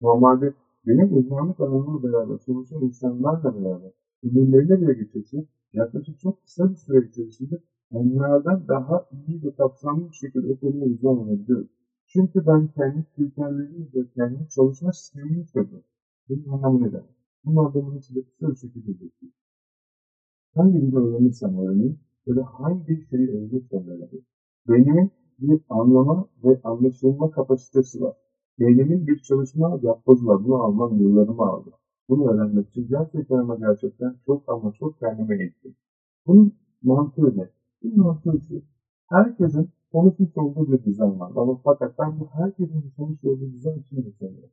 Normalde 0.00 0.54
benim 0.86 1.16
uzmanlık 1.16 1.60
alanımla 1.60 2.02
beraber 2.02 2.38
çalışan 2.38 2.82
insanlarla 2.82 3.54
beraber 3.54 3.92
ürünlerine 4.22 4.80
bile 4.80 4.92
geçirse 4.92 5.46
yaklaşık 5.72 6.20
çok 6.20 6.42
kısa 6.42 6.70
bir 6.70 6.76
süre 6.76 7.06
içerisinde 7.08 7.62
onlardan 7.90 8.68
daha 8.68 9.08
iyi 9.12 9.42
ve 9.42 9.54
kapsamlı 9.54 10.08
bir 10.08 10.14
şekilde 10.14 10.52
o 10.52 10.58
konuya 10.60 10.84
uzmanlanabiliyoruz. 10.84 11.70
Çünkü 12.06 12.46
ben 12.46 12.68
kendi 12.68 13.06
kriterlerimi 13.16 13.88
ve 13.94 14.10
kendi 14.14 14.48
çalışma 14.48 14.92
sistemimi 14.92 15.46
seviyorum. 15.46 15.84
Bunun 16.28 16.52
anlamı 16.52 16.80
ne 16.80 16.92
demek? 16.92 17.16
Bunun 17.44 17.64
anlamını 17.64 18.02
size 18.02 18.20
kısa 18.22 18.50
bir 18.50 18.56
şekilde 18.56 18.88
bekliyorum. 18.88 19.38
Hangi 20.54 20.82
bir 20.82 20.96
öğrenirsem 20.96 21.58
öğreneyim 21.58 22.00
ya 22.26 22.36
da 22.36 22.44
hangi 22.44 23.06
şeyi 23.10 23.28
öğrenirsem 23.28 23.88
öğreneyim. 23.88 24.24
Beynimin 24.68 25.10
bir 25.38 25.60
anlama 25.68 26.28
ve 26.44 26.60
anlaşılma 26.64 27.30
kapasitesi 27.30 28.00
var. 28.00 28.16
Beynimin 28.58 29.06
bir 29.06 29.18
çalışma 29.18 29.80
yapbozu. 29.82 30.26
Bunu 30.26 30.54
almam 30.62 31.00
yıllarımı 31.00 31.42
aldı. 31.42 31.70
Bunu 32.10 32.30
öğrenmek 32.30 32.68
için 32.68 32.88
gerçekten 32.88 33.36
ama 33.36 33.56
gerçekten 33.56 34.16
çok 34.26 34.48
ama 34.48 34.72
çok 34.78 34.98
kendime 35.00 35.38
eğittim. 35.40 35.74
Bunun 36.26 36.52
mantığı 36.82 37.38
ne? 37.38 37.48
Bunun 37.82 37.98
mantığı 37.98 38.40
şu. 38.48 38.62
Herkesin 39.08 39.70
konuşmuş 39.92 40.36
olduğu 40.36 40.72
bir 40.72 40.84
dizayn 40.84 41.20
var. 41.20 41.32
Ama 41.36 41.60
fakat 41.64 41.98
ben 41.98 42.20
bu 42.20 42.28
herkesin 42.32 42.92
konuşmuş 42.96 43.24
olduğu 43.24 43.52
dizayn 43.52 43.78
için 43.78 43.96
düşünüyorum. 43.96 44.50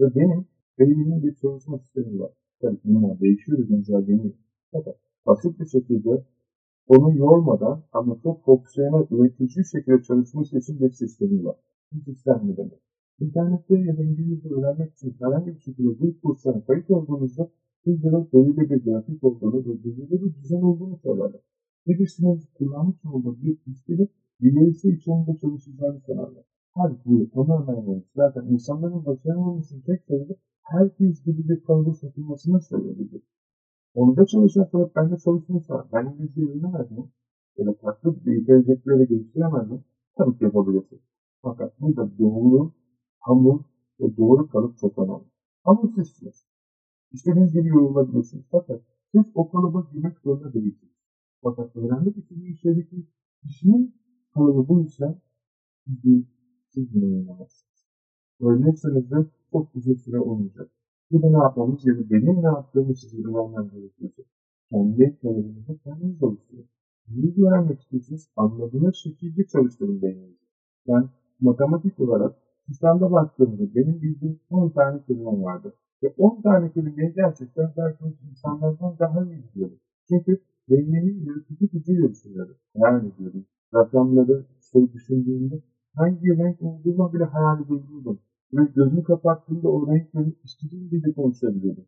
Ve 0.00 0.14
benim 0.14 0.46
beynimin 0.78 1.22
bir 1.22 1.34
çalışma 1.34 1.78
sistemi 1.78 2.20
var. 2.20 2.30
Tabii 2.60 2.78
bunlar 2.84 3.20
değişiyor, 3.20 3.58
güncelleniyor. 3.58 4.34
Fakat 4.72 4.96
basit 5.26 5.60
bir 5.60 5.66
şekilde 5.66 6.24
onu 6.88 7.16
yormadan 7.16 7.82
ama 7.92 8.18
çok 8.22 8.44
fonksiyonel, 8.44 9.06
üretici 9.10 9.64
şekilde 9.72 10.02
çalışması 10.02 10.58
için 10.58 10.80
bir 10.80 10.90
sistemi 10.90 11.44
var. 11.44 11.56
Bu 11.92 12.00
sistem 12.00 12.40
ne 12.44 12.56
demek? 12.56 12.80
İnternette 13.20 13.78
ya 13.78 13.96
da 13.96 14.02
İngilizce 14.02 14.48
öğrenmek 14.48 14.92
için 14.92 15.16
herhangi 15.20 15.54
bir 15.54 15.60
şekilde 15.60 16.00
bir 16.00 16.20
kurslara 16.20 16.64
kayıt 16.64 16.90
olduğunuzda 16.90 17.50
sizlere 17.84 18.32
belirli 18.32 18.70
bir 18.70 18.84
grafik 18.84 19.24
olduğunu 19.24 19.58
ve 19.60 19.84
belirli 19.84 20.22
bir 20.22 20.34
düzen 20.34 20.62
olduğunu 20.62 20.96
söylerler. 20.96 21.40
Birisinin 21.86 22.40
kullanmış 22.54 22.96
olduğu 23.04 23.42
bir 23.42 23.58
listeli 23.68 24.08
ilerisi 24.40 24.88
içinde 24.88 25.36
çalışacağını 25.40 26.00
sanarlar. 26.00 26.44
Halbuki 26.72 27.10
bu 27.10 27.30
tamamen 27.30 27.74
yanlış. 27.74 28.04
Zaten 28.16 28.44
insanların 28.46 29.06
başaramamasının 29.06 29.80
tek 29.80 30.02
sebebi 30.08 30.34
herkes 30.62 31.24
gibi 31.24 31.48
bir 31.48 31.64
kalıba 31.64 31.92
satılmasına 31.92 32.60
sebebidir. 32.60 33.22
Onda 33.94 34.26
çalışan 34.26 34.68
ben 34.96 35.10
de 35.10 35.16
çalışmışsa 35.16 35.88
ben 35.92 36.06
İngilizce 36.06 36.40
öğrenemez 36.40 36.90
mi? 36.90 37.04
Ya 37.58 37.66
da 37.66 37.72
farklı 37.72 38.24
bir 38.26 38.46
gelecekleri 38.46 39.08
geliştiremez 39.08 39.70
mi? 39.70 39.78
Tabii 40.16 40.38
ki 40.38 40.44
yapabilirsin. 40.44 41.00
Fakat 41.42 41.80
burada 41.80 42.18
doğru, 42.18 42.72
hamur 43.24 43.60
ve 44.00 44.16
doğru 44.16 44.48
kalıp 44.48 44.78
çok 44.78 44.98
önemli. 44.98 45.24
Hamur 45.62 45.94
sizsiniz. 45.94 46.46
İstediğiniz 47.12 47.52
gibi 47.52 47.68
yorulabilirsiniz. 47.68 48.44
Fakat 48.50 48.82
siz 49.12 49.24
o 49.34 49.50
kalıba 49.50 49.88
girmek 49.92 50.18
zorunda 50.18 50.54
değilsiniz. 50.54 50.94
Fakat 51.42 51.76
öğrenmek 51.76 52.16
istediğiniz 52.16 52.58
şeydeki 52.58 53.06
kişinin 53.42 53.94
kalıbı 54.34 54.68
bu 54.68 54.80
yüzden 54.80 55.20
siz, 56.70 56.94
bunu 56.94 57.04
oynamazsınız. 57.04 57.86
Öğrenirseniz 58.40 59.10
de 59.10 59.16
çok 59.52 59.74
uzun 59.74 59.94
süre 59.94 60.18
olmayacak. 60.18 60.70
Burada 61.10 61.30
ne 61.30 61.42
yapmamız 61.44 61.86
ya 61.86 61.94
da 61.98 62.10
benim 62.10 62.42
ne 62.42 62.46
yaptığımı 62.46 62.94
size 62.94 63.16
öğrenmem 63.28 63.70
gerekiyorsa 63.70 64.22
kendi 64.70 65.18
kalıbınızı 65.22 65.78
kendiniz 65.78 66.22
oluşturun. 66.22 66.66
Neyi 67.08 67.44
öğrenmek 67.46 67.80
istiyorsunuz? 67.80 68.28
Anladığınız 68.36 68.96
şekilde 68.96 69.46
çalıştırın 69.46 70.02
beyninizi. 70.02 70.44
Ben 70.88 71.08
matematik 71.40 72.00
olarak 72.00 72.43
sistemde 72.66 73.10
baktığımda 73.10 73.74
benim 73.74 74.02
bildiğim 74.02 74.40
10 74.50 74.70
tane 74.70 75.02
kelime 75.06 75.42
vardı. 75.42 75.74
Ve 76.02 76.14
10 76.18 76.42
tane 76.42 76.72
kelimeyi 76.72 77.12
gerçekten 77.14 77.72
belki 77.76 78.04
insanlardan 78.30 78.96
daha 78.98 79.24
iyi 79.24 79.44
biliyorum. 79.54 79.78
Çünkü 80.08 80.40
beynimin 80.70 81.24
yaratıcı 81.24 81.66
gücüyle 81.66 82.10
düşünüyorum. 82.10 82.56
Hayal 82.80 83.06
ediyorum. 83.06 83.44
Rakamları 83.74 84.44
şey 84.72 84.92
düşündüğümde 84.92 85.62
hangi 85.94 86.38
renk 86.38 86.62
olduğunu 86.62 87.12
bile 87.12 87.24
hayal 87.24 87.60
edebiliyordum. 87.60 88.18
Ve 88.52 88.62
gözümü 88.76 89.02
kapattığımda 89.02 89.68
o 89.68 89.86
renkleri 89.86 90.34
istediğim 90.44 90.90
gibi 90.90 91.12
konuşabiliyordum. 91.14 91.84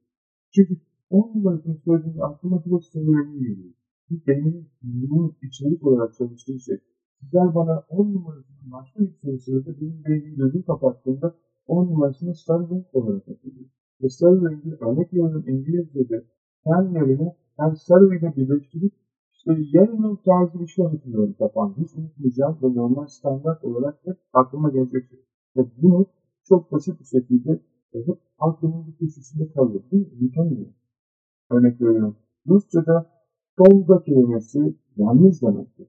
Çünkü 0.54 0.76
10 1.10 1.32
numarasını 1.34 1.76
söylediğimde 1.84 2.22
aklıma 2.22 2.64
direkt 2.64 2.84
sorularını 2.84 3.38
geliyor. 3.38 3.74
Bu 4.10 4.14
benim 4.26 4.66
bunun 4.82 5.36
içerik 5.42 5.86
olarak 5.86 6.14
çalıştığı 6.14 6.60
şey. 6.60 6.78
Sizler 7.20 7.54
bana 7.54 7.84
10 7.88 8.14
numarasının 8.14 8.72
başka 8.72 9.00
bir 9.00 9.38
soru 9.38 9.80
benim 9.80 10.04
beynim 10.04 10.36
gözümü 10.36 10.64
kapattığımda 10.64 11.34
10 11.66 11.86
numarasını 11.86 12.34
renk 12.70 12.94
olarak 12.94 13.28
hatırlıyor. 13.28 13.70
Ve 14.02 14.08
rengi 14.50 14.76
örnek 14.80 15.12
veriyorum 15.12 15.44
İngilizce'de 15.48 16.24
hem 16.64 16.94
yerine 16.94 17.36
hem 17.56 17.74
ile 18.16 18.36
birleştirip 18.36 18.92
işte 19.32 19.50
yarın 19.72 20.18
tarzı 20.24 20.60
bir 20.60 20.66
şey 20.66 20.84
hatırlıyorum 20.84 21.34
kafamda. 21.38 21.80
Hiç 21.80 21.94
unutmayacağım 21.94 22.58
ve 22.62 22.74
normal 22.74 23.06
standart 23.06 23.64
olarak 23.64 23.98
hep 24.04 24.16
aklıma 24.32 24.70
gelecek 24.70 25.08
şey. 25.10 25.18
Ve 25.56 25.66
bunu 25.82 26.06
çok 26.48 26.72
basit 26.72 27.00
bir 27.00 27.04
şekilde 27.04 27.60
hep 27.92 28.18
aklımın 28.38 28.86
bir 28.86 28.96
köşesinde 28.96 29.52
kalıyor. 29.52 29.82
Değil 29.90 30.06
mi? 30.06 30.18
Unutamıyorum. 30.20 30.74
Örnek 31.50 31.80
veriyorum. 31.80 32.16
Rusça'da 32.48 33.16
Tolga 33.56 34.02
kelimesi 34.02 34.74
yalnız 34.96 35.42
demektir. 35.42 35.88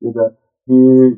Ya 0.00 0.14
da 0.14 0.38
e, 0.68 0.74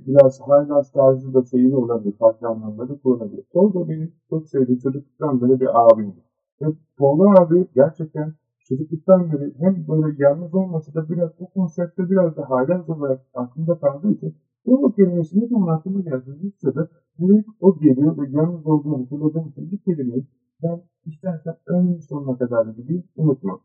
biraz 0.07 0.41
Haylas 0.41 0.93
tarzı 0.93 1.35
da 1.35 1.45
şeyi 1.45 1.77
olabilir, 1.77 2.17
farklı 2.19 2.49
anlamda 2.49 2.99
kullanabilir. 3.03 3.45
Tolga 3.53 3.89
benim 3.89 4.13
çok 4.31 4.49
sevdiğim 4.49 4.81
çocukluktan 4.81 5.43
beri 5.43 5.61
bir 5.61 5.87
abimdi. 5.87 6.25
Ve 6.63 6.67
Tolga 6.99 7.43
abi 7.43 7.69
gerçekten 7.75 8.35
çocukluktan 8.69 9.33
beri 9.33 9.55
hem 9.59 9.89
böyle 9.89 10.23
yalnız 10.23 10.55
olmasa 10.55 10.95
da 10.95 11.09
biraz 11.09 11.31
o 11.39 11.47
konsepte 11.47 12.11
biraz 12.11 12.37
da 12.37 12.51
Haylas 12.51 12.89
olarak 12.89 13.21
aklımda 13.35 13.79
kaldığı 13.79 14.13
için 14.13 14.35
Tolga 14.65 14.95
kelimesi 14.95 15.41
ne 15.41 15.47
zaman 15.47 15.77
aklıma 15.77 16.01
geldi 16.01 16.39
Rusça'da 16.43 16.89
direkt 17.19 17.49
o 17.61 17.79
geliyor 17.79 18.19
ve 18.19 18.31
yalnız 18.31 18.67
olduğunu 18.67 19.03
hatırladığım 19.03 19.49
için 19.49 19.71
bir 19.71 19.79
kelimeyi 19.79 20.27
ben 20.63 20.83
istersen 21.07 21.57
ön 21.67 21.99
sonuna 21.99 22.39
kadar 22.39 22.67
gideyim 22.67 23.05
unutmam. 23.17 23.61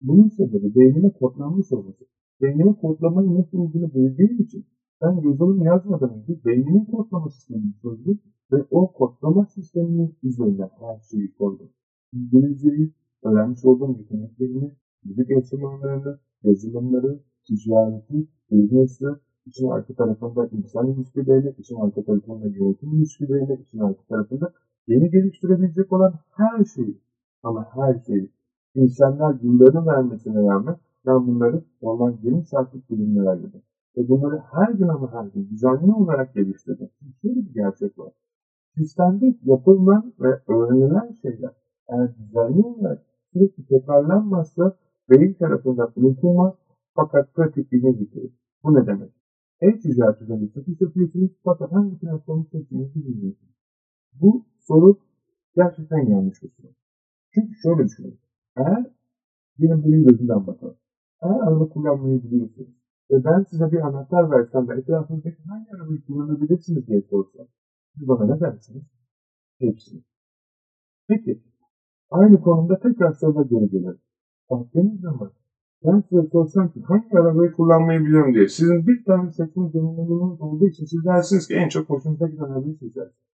Bunun 0.00 0.28
sebebi 0.28 0.74
beynime 0.74 1.10
kodlanmış 1.10 1.72
olması. 1.72 2.04
Beynime 2.40 2.74
kodlamayı 2.74 3.34
nasıl 3.34 3.58
olduğunu 3.58 3.94
bildiğim 3.94 4.40
için 4.40 4.66
ben 5.02 5.28
yazılım 5.28 5.62
yazmadan 5.62 6.10
önce 6.14 6.44
beynimin 6.44 6.84
kodlama 6.84 7.30
sistemini 7.30 7.72
çözdüm 7.82 8.20
ve 8.52 8.64
o 8.70 8.92
kodlama 8.92 9.46
sisteminin 9.46 10.14
üzerine 10.22 10.70
her 10.80 11.00
şeyi 11.10 11.34
koydum. 11.34 11.68
İngilizceyi, 12.12 12.92
öğrenmiş 13.22 13.64
olduğum 13.64 13.98
yeteneklerimi, 13.98 14.72
müzik 15.04 15.30
enstrümanlarını, 15.30 16.18
yazılımları, 16.42 17.20
ticareti, 17.46 18.28
business'ı, 18.50 19.20
için 19.46 19.68
arka 19.68 19.94
tarafında 19.94 20.48
insan 20.52 20.86
ilişkilerini, 20.86 21.54
için 21.58 21.76
arka 21.76 22.02
tarafında 22.04 22.46
yönetim 22.46 22.94
ilişkilerini, 22.94 23.60
için 23.62 23.78
arka 23.78 24.02
tarafında 24.08 24.52
yeni 24.86 25.10
geliştirebilecek 25.10 25.92
olan 25.92 26.14
her 26.30 26.64
şeyi 26.64 27.00
ama 27.42 27.68
her 27.74 27.98
şeyi 28.06 28.30
insanlar 28.74 29.40
yıllarını 29.42 29.86
vermesine 29.86 30.42
rağmen 30.42 30.76
ben 31.06 31.26
bunları 31.26 31.64
normal 31.82 32.14
20 32.22 32.44
saatlik 32.44 32.90
bilimler 32.90 33.26
ayırdım. 33.26 33.62
Ve 33.96 34.08
bunları 34.08 34.42
her 34.52 34.72
gün 34.72 34.88
ama 34.88 35.12
her 35.12 35.26
gün 35.26 35.48
düzenli 35.50 35.92
olarak 35.92 36.34
geliştirdim. 36.34 36.90
Şöyle 37.22 37.36
bir 37.36 37.54
gerçek 37.54 37.98
var. 37.98 38.12
Sistemde 38.76 39.34
yapılan 39.44 40.12
ve 40.20 40.28
öğrenilen 40.48 41.16
şeyler 41.22 41.50
eğer 41.88 42.18
düzenli 42.18 42.62
olarak 42.62 43.02
sürekli 43.32 43.66
tekrarlanmazsa 43.66 44.76
beyin 45.10 45.34
tarafından 45.34 45.92
unutulmaz 45.96 46.54
fakat 46.94 47.34
pratikliğine 47.34 47.92
getirir. 47.92 48.30
Bu 48.64 48.74
ne 48.74 48.86
demek? 48.86 49.10
E-ticaret 49.60 50.22
üzerinde 50.22 50.48
satış 50.48 50.80
yapıyorsunuz 50.80 51.30
fakat 51.44 51.72
hangi 51.72 51.98
platformu 51.98 52.46
seçtiğinizi 52.52 52.94
bilmiyorsunuz. 52.94 53.54
Bu 54.20 54.44
soru 54.60 54.98
gerçekten 55.56 56.06
yanlış 56.06 56.42
bir 56.42 56.48
soru. 56.48 56.72
Çünkü 57.34 57.54
şöyle 57.54 57.84
düşünün. 57.84 58.18
Eğer 58.56 58.86
benim 59.58 59.84
benim 59.84 60.04
gözümden 60.04 60.46
bakalım. 60.46 60.76
Eğer 61.22 61.40
araba 61.40 61.68
kullanmayı 61.68 62.22
biliyorsunuz 62.22 62.76
ve 63.10 63.24
ben 63.24 63.42
size 63.42 63.72
bir 63.72 63.80
anahtar 63.80 64.30
versem 64.30 64.68
ve 64.68 64.78
etrafınızdaki 64.78 65.42
hangi 65.42 65.70
arabayı 65.76 66.04
kullanabilirsiniz 66.06 66.86
diye 66.86 67.02
sorsam, 67.10 67.46
siz 67.94 68.08
bana 68.08 68.34
ne 68.34 68.40
dersiniz? 68.40 68.82
Hepsini. 69.58 70.02
Peki, 71.08 71.42
aynı 72.10 72.40
konumda 72.40 72.78
tekrar 72.78 73.12
soruna 73.12 73.42
geri 73.42 73.70
gelelim. 73.70 73.98
Baktığınız 74.50 75.00
zaman 75.00 75.30
ben 75.84 76.02
size 76.08 76.28
sorsam 76.32 76.72
ki 76.72 76.80
hangi 76.80 77.18
arabayı 77.18 77.52
kullanmayı 77.52 78.00
biliyorum 78.00 78.34
diye. 78.34 78.48
Sizin 78.48 78.86
bir 78.86 79.04
tane 79.04 79.30
seçme 79.30 79.68
zorunluluğunuz 79.68 80.40
olduğu 80.40 80.66
için 80.66 80.84
siz 80.84 81.04
dersiniz 81.04 81.48
ki 81.48 81.54
en 81.54 81.68
çok 81.68 81.90
hoşunuza 81.90 82.26
giden 82.28 82.44
arabayı 82.44 82.74
seçersiniz. 82.74 83.26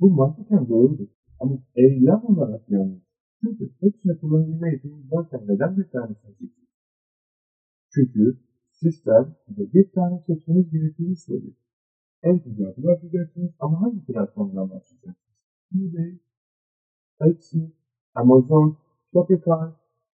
Bu 0.00 0.10
mantıken 0.10 0.68
doğrudur. 0.68 1.06
Ama 1.40 1.58
eylem 1.74 2.20
olarak 2.24 2.70
yanlış. 2.70 3.02
Çünkü 3.40 3.70
hepsini 3.80 4.18
kullanabilme 4.18 4.70
yeteneğiniz 4.70 5.12
varken 5.12 5.40
neden 5.48 5.76
bir 5.76 5.88
tane 5.88 6.14
seçiyorsunuz? 6.14 6.61
Çünkü 7.94 8.38
sistem 8.70 9.36
size 9.46 9.72
bir 9.72 9.92
tane 9.92 10.18
seçmeniz 10.26 10.70
gerektiğini 10.70 11.16
söylüyor. 11.16 11.54
En 12.22 12.38
ticareti 12.38 12.84
başlayacaksınız 12.84 13.50
ama 13.58 13.80
hangi 13.80 14.04
platformdan 14.04 14.70
başlayacaksınız? 14.70 15.32
eBay, 15.74 16.18
Etsy, 17.20 17.58
Amazon, 18.14 18.76
Shopify, 19.12 19.64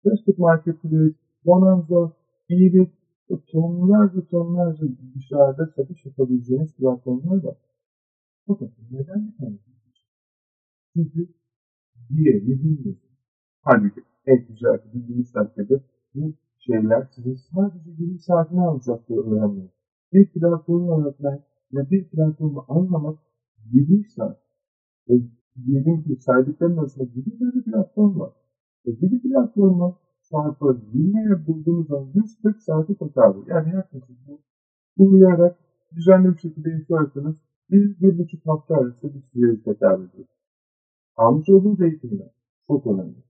Facebook 0.03 0.37
Marketplace, 0.37 1.15
Bonanza, 1.45 2.13
iyilik 2.49 2.91
ve 3.31 3.35
tonlarca 3.51 4.27
tonlarca 4.27 4.87
dışarıda 5.15 5.73
satış 5.75 6.05
yapabileceğiniz 6.05 6.75
platformlar 6.75 7.43
var. 7.43 7.57
Fakat 8.47 8.69
neden 8.91 9.27
bir 9.27 9.37
tane 9.37 9.57
Çünkü 10.93 11.27
diğerini 12.09 12.63
bilmiyorsunuz. 12.63 13.17
Halbuki 13.61 14.01
e-ticareti 14.25 14.93
bildiğiniz 14.93 15.31
takdirde 15.31 15.83
bu 16.15 16.33
şeyler 16.65 17.07
sizin 17.15 17.35
sadece 17.35 17.89
20 17.97 18.19
saatini 18.19 18.61
alacaktır 18.61 19.17
öğrenmeyi. 19.17 19.71
Bir 20.13 20.31
platformu 20.33 21.01
öğretmek 21.01 21.41
ve 21.73 21.89
bir 21.91 22.09
platformu 22.09 22.65
anlamak 22.67 23.19
7 23.71 24.03
saat. 24.15 24.37
Ve 25.09 25.13
diyelim 25.65 26.03
ki 26.03 26.15
saydıkların 26.15 26.77
arasında 26.77 27.03
7 27.15 27.39
tane 27.39 27.63
platform 27.63 28.19
var. 28.19 28.33
Ve 28.85 28.91
7 28.91 29.21
platformu 29.21 29.99
çarpı 30.29 30.65
20'ye 30.93 31.47
bulduğunuz 31.47 31.87
zaman 31.87 32.11
140 32.13 32.61
saati 32.61 32.97
tekabül. 32.97 33.47
Yani 33.47 33.73
yaklaşık 33.75 34.17
bu 34.27 34.41
uyuyarak 34.97 35.59
düzenli 35.95 36.33
bir 36.33 36.37
şekilde 36.37 36.69
yükseltirseniz 36.69 37.35
bir, 37.69 37.99
bir 38.01 38.17
buçuk 38.17 38.45
hafta 38.45 38.75
arası 38.75 39.13
bir 39.13 39.21
süreye 39.21 39.63
tekabül 39.63 40.09
ediyor. 40.09 40.27
Almış 41.15 41.49
olduğunuz 41.49 41.81
eğitimler 41.81 42.29
çok 42.67 42.87
önemli. 42.87 43.23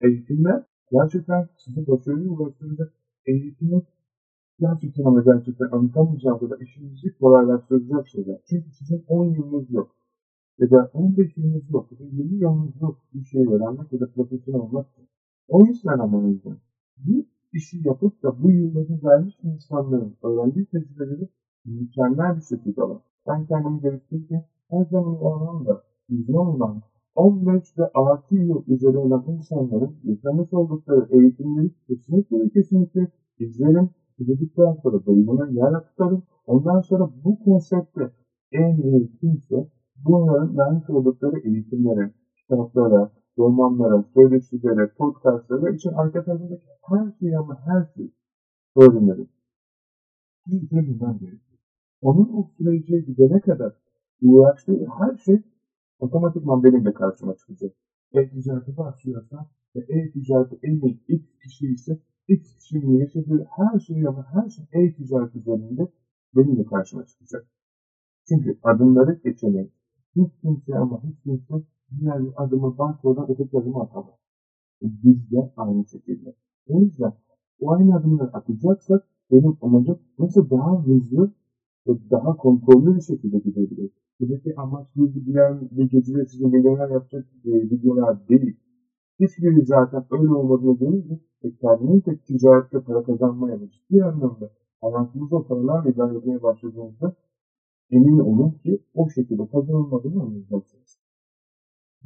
Eğitimler 0.00 0.64
gerçekten 0.92 1.48
sizi 1.56 1.86
başarıya 1.86 2.30
ulaştıracak 2.30 2.92
eğitimi 3.26 3.82
gerçekten 4.60 5.04
ama 5.04 5.22
gerçekten 5.22 5.68
anlatamayacağım 5.72 6.38
kadar 6.38 6.60
işinizi 6.60 7.18
kolaylaştıracak 7.18 8.08
şeyler. 8.08 8.38
Çünkü 8.48 8.70
sizin 8.70 9.04
10 9.08 9.34
yılınız 9.34 9.70
yok. 9.70 9.96
Ya 10.58 10.70
da 10.70 10.90
15 10.94 11.36
yılınız 11.36 11.70
yok. 11.70 11.92
Ya 11.92 11.98
da 11.98 12.04
20 12.04 12.36
yılınız 12.36 12.80
yok 12.80 12.98
bir 13.14 13.24
şey 13.24 13.46
öğrenmek 13.46 13.92
ya 13.92 14.00
da 14.00 14.06
profesyonel 14.06 14.60
olmak. 14.60 14.86
O 15.48 15.66
yüzden 15.66 15.98
ama 15.98 16.28
yüzden. 16.28 16.56
Bu 16.96 17.26
işi 17.52 17.88
yapıp 17.88 18.22
da 18.22 18.42
bu 18.42 18.50
yılları 18.50 19.04
vermiş 19.04 19.38
insanların 19.42 20.16
öğrendiği 20.22 20.66
tecrübeleri 20.66 21.28
mükemmel 21.64 22.36
bir 22.36 22.42
şekilde 22.42 22.82
alın. 22.82 23.00
Ben 23.26 23.46
kendimi 23.46 23.80
geliştirirken 23.80 24.44
her 24.70 24.84
zaman 24.84 25.22
o 25.22 25.32
alanda 25.32 25.82
uzman 26.10 26.46
olan 26.46 26.82
15 27.20 27.78
ve 27.78 27.90
artı 27.94 28.34
yıl 28.34 28.62
üzeri 28.66 28.98
olan 28.98 29.24
insanların 29.28 29.96
yaşamış 30.04 30.52
oldukları 30.52 31.06
eğitimleri 31.10 31.70
kesinlikle 31.86 32.40
ve 32.40 32.48
kesinlikle 32.48 33.12
izlerim. 33.38 33.90
İzledikten 34.18 34.72
sonra 34.82 35.06
beynimin 35.06 35.52
yer 35.56 35.84
tutarım. 35.84 36.22
Ondan 36.46 36.80
sonra 36.80 37.10
bu 37.24 37.44
konsepte 37.44 38.12
en 38.52 38.76
iyi 38.76 39.10
kimse 39.20 39.68
bunların 40.04 40.58
vermiş 40.58 40.90
oldukları 40.90 41.38
eğitimlere, 41.38 42.10
kitaplara, 42.36 43.12
romanlara, 43.38 44.04
söyleşilere, 44.14 44.92
podcastlara 44.98 45.70
için 45.70 45.90
arka 45.90 46.24
tarafındaki 46.24 46.62
her 46.82 47.12
şeyi 47.20 47.38
ama 47.38 47.58
her 47.64 47.84
şeyi 47.94 48.12
öğrenirim. 48.76 49.28
Kimse 50.44 50.76
bundan 50.76 51.18
gerekiyor. 51.18 51.58
Onun 52.02 52.28
o 52.32 52.50
sürece 52.58 53.00
gidene 53.00 53.40
kadar 53.40 53.72
uğraştığı 54.22 54.86
her 54.98 55.16
şey 55.16 55.42
otomatikman 56.00 56.64
benim 56.64 56.84
de 56.84 56.92
karşıma 56.92 57.36
çıkacak. 57.36 57.72
E-ticarete 58.12 58.76
başlıyorsa 58.76 59.50
ve 59.76 59.80
e-ticareti 59.80 60.58
en 60.62 60.80
iyi 60.80 61.00
X 61.08 61.24
kişi 61.42 61.66
ise 61.66 62.00
X 62.28 62.56
kişinin 62.56 62.98
yaşadığı 62.98 63.46
her 63.50 63.78
şey 63.78 64.06
ama 64.06 64.26
her 64.32 64.48
şey 64.48 64.64
e-ticaret 64.72 65.36
üzerinde 65.36 65.88
benim 66.36 66.58
de 66.58 66.64
karşıma 66.64 67.06
çıkacak. 67.06 67.46
Çünkü 68.28 68.58
adımları 68.62 69.20
geçemeyiz. 69.24 69.70
Hiç 70.16 70.32
kimse 70.40 70.78
ama 70.78 71.02
hiç 71.04 71.22
kimse 71.22 71.54
diğer 71.98 72.20
adımı 72.36 72.78
bakmadan 72.78 73.30
öteki 73.30 73.58
adımı 73.58 73.82
atamaz. 73.82 74.14
Biz 74.82 75.30
de 75.30 75.52
aynı 75.56 75.86
şekilde. 75.86 76.34
O 76.68 76.80
yüzden 76.80 77.12
o 77.60 77.72
aynı 77.72 77.96
adımları 77.96 78.36
atacaksak 78.36 79.08
benim 79.30 79.56
amacım 79.60 79.98
nasıl 80.18 80.50
daha 80.50 80.84
hızlı 80.84 81.32
ve 81.86 82.10
daha 82.10 82.36
kontrollü 82.36 82.96
bir 82.96 83.00
şekilde 83.00 83.38
gidebilir. 83.38 83.90
Buradaki 84.20 84.56
amaç 84.56 84.86
bir 84.96 85.26
diğer 85.26 85.60
bir 85.60 85.90
gecede 85.90 86.24
size 86.24 86.46
milyoner 86.46 86.90
yapacak 86.90 87.24
e, 87.44 87.50
videolar 87.50 88.28
değil. 88.28 88.56
Hiçbiri 89.20 89.66
zaten 89.66 90.04
öyle 90.10 90.32
olmadığını 90.32 90.78
görünce 90.78 91.18
ve 91.44 91.48
kendiniz 91.60 92.06
de 92.06 92.18
ticarette 92.18 92.80
para 92.80 93.02
kazanmaya 93.02 93.60
ve 93.60 93.70
ciddi 93.70 94.04
anlamda 94.04 94.50
hayatınızda 94.80 95.36
o 95.36 95.46
paralarla 95.46 95.90
idare 95.90 96.16
etmeye 96.18 96.42
başladığınızda 96.42 97.12
emin 97.90 98.18
olun 98.18 98.50
ki 98.50 98.78
o 98.94 99.08
şekilde 99.08 99.46
kazanılmadığını 99.46 100.22
anlayacaksınız. 100.22 100.98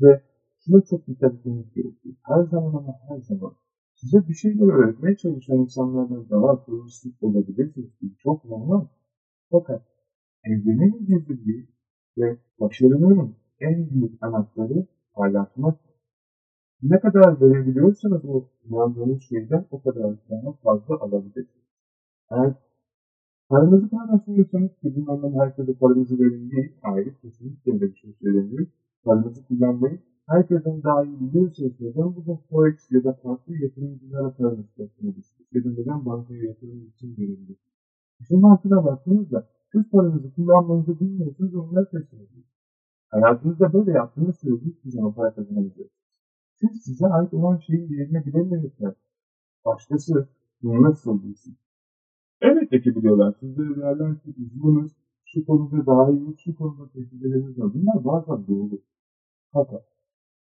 Ve 0.03 0.21
şuna 0.59 0.81
çok 0.81 1.07
dikkat 1.07 1.35
etmeniz 1.35 1.75
gerekiyor. 1.75 2.15
Her 2.23 2.45
zaman 2.45 2.75
ama 2.75 2.95
her 3.09 3.21
zaman 3.21 3.53
size 3.95 4.29
bir 4.29 4.35
şeyler 4.35 4.67
öğretmeye 4.67 5.17
çalışan 5.17 5.57
insanlardan 5.57 6.31
daha 6.31 6.65
turistik 6.65 7.23
olabilirsiniz. 7.23 7.91
Çok 8.19 8.45
normal. 8.45 8.87
Fakat 9.51 9.83
evrenin 10.45 11.07
gizliliği 11.07 11.74
ve 12.19 12.37
başarının 12.61 13.35
en 13.61 13.91
büyük 13.91 14.23
anahtarı 14.23 14.87
paylaşmak. 15.15 15.79
Ne 16.83 17.01
kadar 17.01 17.41
verebiliyorsanız 17.41 18.25
o 18.25 18.45
inandığınız 18.65 19.23
şeyden 19.23 19.67
o 19.71 19.83
kadar 19.83 20.17
daha 20.31 20.53
fazla 20.53 20.95
alabilirsiniz. 20.95 21.65
Eğer 22.31 22.55
paranızı 23.49 23.89
paylaşmıyorsanız 23.89 24.71
ki 24.71 24.97
bunun 24.97 25.07
anlamı 25.07 25.43
herkese 25.43 25.75
paranızı 25.75 26.19
verin 26.19 26.51
değil, 26.51 26.73
ayrı 26.83 27.15
kesinlikle 27.23 27.81
de 27.81 27.93
bir 27.93 27.97
şey 27.97 28.13
söylemiyorum. 28.23 28.69
Paranızı 29.05 29.47
kullanmayı 29.47 29.99
herkesten 30.27 30.83
daha 30.83 31.05
iyi 31.05 31.21
biliyorsanız 31.21 31.81
neden 31.81 32.17
bugün 32.17 32.37
Forex 32.51 32.91
ya 32.91 33.05
da 33.05 33.13
farklı 33.13 33.57
yatırımcılara 33.57 34.31
paranızı 34.31 34.69
tutmalısınız? 34.69 35.49
Ya 35.53 35.65
da 35.65 35.69
neden 35.69 36.07
bankaya 36.07 36.45
yatırım 36.45 36.87
için 36.89 37.17
verildi? 37.19 37.57
İşin 38.21 38.41
mantığına 38.41 38.85
baktığınızda 38.85 39.49
siz 39.75 39.91
paranızı 39.91 40.35
kullanmanızı 40.35 41.01
bilmiyorsunuz 41.01 41.55
onlar 41.55 41.91
peşindeyiz. 41.91 42.45
Hayatınızda 43.11 43.73
böyle 43.73 43.91
yaptığınız 43.91 44.37
sürece 44.37 44.65
hiçbir 44.65 44.91
zaman 44.91 45.15
para 45.15 45.35
kazanamayacaksınız. 45.35 45.91
Siz 46.55 46.83
size 46.83 47.07
ait 47.07 47.35
olan 47.35 47.57
şeyin 47.57 47.89
yerine 47.89 48.27
bilememekler. 48.27 48.95
Başkası 49.65 50.29
nasıl 50.63 51.23
bilsin? 51.23 51.57
Elbette 52.41 52.81
ki 52.81 52.97
biliyorlar. 52.97 53.35
Sizlere 53.41 53.77
derler 53.77 54.21
ki 54.21 54.35
uzmanız, 54.45 54.93
şu 55.25 55.47
konuda 55.47 55.87
daha 55.87 56.11
iyi, 56.11 56.37
şu 56.39 56.57
konuda 56.57 56.89
tecrübeleriniz 56.93 57.59
var. 57.59 57.75
Bunlar 57.75 58.05
bazen 58.05 58.47
doğru. 58.47 58.81
Fakat 59.53 59.85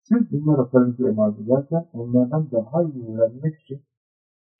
siz 0.02 0.32
bunlara 0.32 0.70
paranızı 0.70 1.08
emanet 1.08 1.40
ederken 1.40 1.86
onlardan 1.92 2.50
daha 2.50 2.82
iyi 2.82 3.08
öğrenmek 3.08 3.60
için 3.60 3.80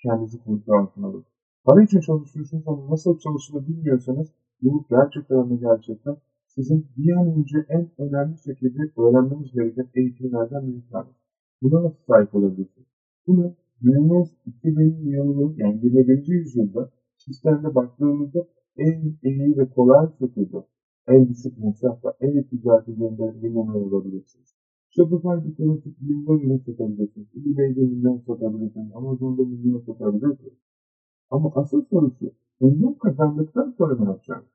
kendinizi 0.03 0.45
kontrol 0.45 0.83
altına 0.83 1.07
alın. 1.07 1.25
Para 1.65 1.83
için 1.83 2.01
çalışıyorsunuz 2.01 2.69
ama 2.69 2.91
nasıl 2.91 3.19
çalıştığını 3.19 3.67
bilmiyorsanız 3.69 4.33
bu 4.63 4.85
gerçekten 4.91 5.37
ama 5.37 5.55
gerçekten 5.55 6.17
sizin 6.47 6.87
bir 6.97 7.13
an 7.13 7.27
önce 7.39 7.67
en 7.69 7.91
önemli 7.99 8.39
şekilde 8.39 8.83
öğrenmeniz 8.97 9.53
gereken 9.53 9.89
eğitimlerden 9.95 10.67
bir 10.67 10.83
tanesi. 10.93 11.17
Buna 11.63 11.83
nasıl 11.85 12.05
sahip 12.07 12.35
olabilirsiniz? 12.35 12.89
Bunu 13.27 13.55
günümüz 13.81 14.29
2000 14.47 15.11
yılının 15.11 15.55
yani 15.57 15.81
21. 15.83 16.27
yüzyılda 16.27 16.91
sistemde 17.17 17.75
baktığımızda 17.75 18.47
en 18.77 19.15
iyi 19.23 19.57
ve 19.59 19.71
kolay 19.71 20.07
şekilde 20.19 20.65
en 21.07 21.29
düşük 21.29 21.59
masrafla 21.59 22.15
en 22.21 22.33
iyi 22.33 22.47
ticaret 22.49 22.89
üzerinde 22.89 23.33
milyoner 23.43 23.75
olabilirsiniz. 23.75 24.55
Shopify 24.91 25.49
tanesi 25.49 25.97
milyon 26.01 26.41
milyon 26.43 26.59
satabilirsiniz. 26.59 27.29
eBay'de 27.37 27.81
milyon 27.81 28.19
satabilirsiniz. 28.19 28.93
Amazon'da 28.95 29.43
milyon 29.43 29.81
satabilirsiniz. 29.81 30.59
Ama 31.31 31.53
asıl 31.55 31.85
soru 31.91 32.13
şu, 32.19 32.33
milyon 32.61 32.95
kazandıktan 32.95 33.75
sonra 33.79 33.95
ne 33.99 34.05
yapacaksınız? 34.05 34.52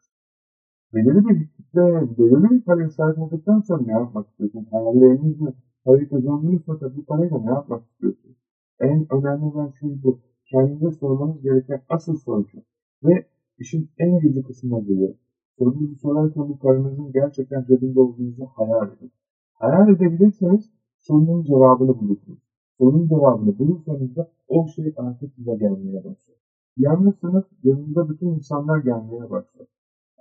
Belirli 0.93 1.26
bir 1.30 1.47
kitle, 1.47 2.17
belirli 2.17 2.50
bir 2.52 2.62
paraya 2.62 2.89
sahip 2.89 3.19
olduktan 3.19 3.60
sonra 3.60 3.84
ne 3.86 3.91
yapmak 3.91 4.28
istiyorsun? 4.28 4.67
Hayallerinizle 4.71 5.54
parayı 5.86 6.10
kazandığınız 6.10 6.62
fakat 6.65 6.97
bu 6.97 7.06
parayla 7.06 7.38
ne 7.38 7.50
yapmak 7.50 7.84
istiyorsun? 7.86 8.36
En 8.80 9.08
önemli 9.13 9.45
olan 9.45 9.71
şey 9.80 10.04
bu. 10.04 10.19
Kendinize 10.45 10.91
sormanız 10.91 11.41
gereken 11.41 11.82
asıl 11.89 12.15
soru 12.15 12.47
şu. 12.47 12.58
Ve 13.04 13.26
işin 13.60 13.89
en 13.97 14.19
güzel 14.19 14.43
kısmına 14.43 14.80
geliyor. 14.80 15.15
Sorunuzu 15.58 15.95
sorarken 15.95 16.50
bu 16.50 16.60
paranızın 16.60 17.12
gerçekten 17.12 17.65
cebinde 17.67 18.00
olduğunuzu 18.00 18.45
hayal 18.45 18.88
edin. 18.88 19.12
Hayal 19.54 19.89
edebilirseniz 19.89 20.71
sorunun 20.97 21.43
cevabını 21.43 22.00
bulursunuz. 22.00 22.39
Sorunun 22.78 23.08
cevabını 23.08 23.60
bulursanız 23.60 24.15
da 24.15 24.32
o 24.47 24.67
şey 24.67 24.93
artık 24.97 25.34
size 25.34 25.56
gelmeye 25.56 25.97
başlar. 25.97 26.36
Yalnızsınız, 26.78 27.43
yanında 27.63 28.10
bütün 28.10 28.28
insanlar 28.28 28.80
gelmeye 28.80 29.30
başlar. 29.30 29.67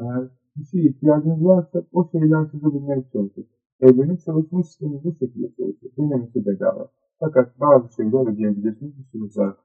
Eğer 0.00 0.28
bir 0.56 0.64
şeye 0.64 0.88
ihtiyacınız 0.88 1.44
varsa 1.44 1.82
o 1.92 2.10
şeyler 2.12 2.44
size 2.44 2.66
bulmaya 2.66 3.02
çalışır. 3.12 3.46
Evrenin 3.80 4.16
çalışma 4.16 4.62
sistemi 4.62 5.04
bu 5.04 5.14
şekilde 5.14 5.48
çalışır. 5.56 5.90
Denemesi 5.98 6.46
bedava. 6.46 6.88
Fakat 7.20 7.60
bazı 7.60 7.94
şeyler 7.94 8.32
ödeyebilirsiniz 8.32 8.98
bir 8.98 9.04
sürü 9.04 9.28
zarf. 9.30 9.56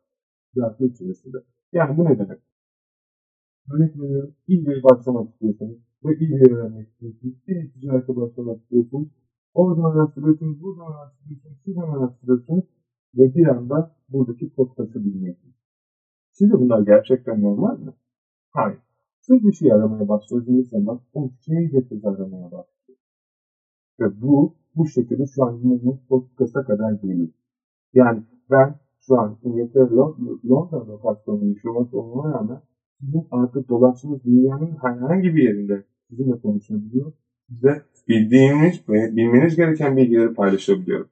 Zarfı 0.55 0.85
içerisinde. 0.85 1.37
Yani 1.73 1.97
bu 1.97 2.05
ne 2.05 2.19
demek? 2.19 2.39
Örnek 3.73 3.99
veriyorum, 3.99 4.35
İlbe'ye 4.47 4.83
başlamak 4.83 5.29
istiyorsanız 5.29 5.77
ve 6.05 6.15
İlbe'yi 6.15 6.53
öğrenmek 6.53 6.87
istiyorsunuz. 6.87 7.35
Bir 7.47 7.71
ticarete 7.73 8.15
başlamak 8.15 8.61
istiyorsunuz. 8.61 9.07
Oradan 9.53 9.83
araştırıyorsunuz, 9.83 10.61
buradan 10.61 10.91
araştırıyorsunuz, 10.91 11.57
şuradan 11.65 11.89
araştırıyorsunuz 11.97 12.65
ve 13.17 13.35
bir 13.35 13.47
anda 13.47 13.95
buradaki 14.09 14.53
podcast'ı 14.53 15.05
bilmiyorsunuz. 15.05 15.55
Sizce 16.31 16.53
bunlar 16.53 16.81
gerçekten 16.81 17.41
normal 17.41 17.79
mi? 17.79 17.93
Hayır. 18.49 18.90
Siz 19.21 19.43
bir 19.43 19.53
şey 19.53 19.71
aramaya 19.71 20.07
başladığınız 20.07 20.69
zaman 20.69 21.01
o 21.13 21.29
şeyi 21.45 21.71
de 21.71 21.81
siz 21.81 22.05
aramaya 22.05 22.45
başlıyor. 22.45 22.99
Ve 23.99 24.21
bu, 24.21 24.55
bu 24.75 24.87
şekilde 24.87 25.25
şu 25.25 25.43
an 25.43 25.59
yine 25.63 25.99
politikasa 26.09 26.63
kadar 26.63 26.91
geliyor. 26.91 27.27
Yani 27.93 28.23
ben 28.51 28.75
şu 28.99 29.19
an 29.19 29.37
İngiltere 29.43 29.89
Londra 30.49 30.87
lokasyonu 30.87 31.45
yaşamak 31.45 31.93
olmama 31.93 32.33
rağmen 32.33 32.61
sizin 32.99 33.27
artık 33.31 33.69
dolaştığınız 33.69 34.23
dünyanın 34.23 34.77
herhangi 34.81 35.35
bir 35.35 35.43
yerinde 35.43 35.83
sizinle 36.09 36.39
konuşabiliyor. 36.39 37.13
Size 37.49 37.81
bildiğiniz 38.07 38.89
ve 38.89 39.15
bilmeniz 39.15 39.55
gereken 39.55 39.97
bilgileri 39.97 40.33
paylaşabiliyorum. 40.33 41.09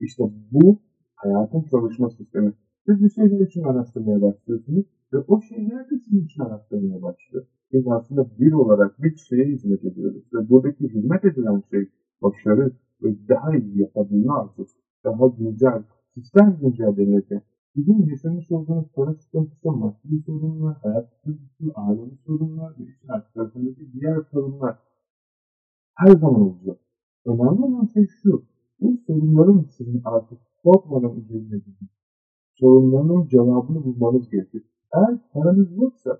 İşte 0.00 0.24
bu 0.52 0.78
hayatın 1.14 1.62
çalışma 1.70 2.10
sistemi. 2.10 2.52
Siz 2.86 3.02
bir 3.02 3.10
şeyler 3.10 3.46
için 3.46 3.62
araştırmaya 3.62 4.22
başlıyorsunuz 4.22 4.86
ve 5.14 5.18
o 5.28 5.40
şeyler 5.40 5.90
de 5.90 5.98
sizin 5.98 6.24
için 6.24 6.42
araştırmaya 6.42 7.02
başlıyor. 7.02 7.46
Biz 7.72 7.88
aslında 7.88 8.38
bir 8.38 8.52
olarak 8.52 9.02
bir 9.02 9.16
şeye 9.16 9.44
hizmet 9.44 9.84
ediyoruz 9.84 10.24
ve 10.34 10.50
buradaki 10.50 10.88
hizmet 10.88 11.24
edilen 11.24 11.62
şey 11.70 11.88
başarı 12.22 12.72
ve 13.02 13.28
daha 13.28 13.56
iyi 13.56 13.80
yapabilme 13.80 14.32
arzusu, 14.32 14.78
daha 15.04 15.26
güncel, 15.26 15.82
sistem 16.14 16.58
güncellenirken 16.60 17.42
bizim 17.76 18.08
yaşamış 18.08 18.50
olduğumuz 18.50 18.86
para 18.94 19.14
sıkıntısı, 19.14 19.70
maddi 19.70 20.22
sorunlar, 20.26 20.76
hayat 20.82 21.08
sıkıntısı, 21.12 21.72
ailevi 21.74 22.16
sorunlar 22.26 22.74
ve 22.78 22.84
iş 22.84 22.94
tarafındaki 23.34 23.92
diğer 23.92 24.20
sorunlar 24.32 24.78
her 25.94 26.12
zaman 26.12 26.40
olacak. 26.40 26.78
Önemli 27.24 27.64
olan 27.64 27.86
şey 27.86 28.06
şu, 28.22 28.44
bu 28.80 28.98
sorunların 29.06 29.66
sizin 29.76 30.02
artık 30.04 30.38
korkmadan 30.62 31.16
üzerine 31.16 31.58
gidin. 31.58 31.88
Sorunların 32.54 33.28
cevabını 33.28 33.84
bulmanız 33.84 34.30
gerekir. 34.30 34.62
Eğer 34.94 35.18
paranız 35.32 35.76
yoksa 35.76 36.18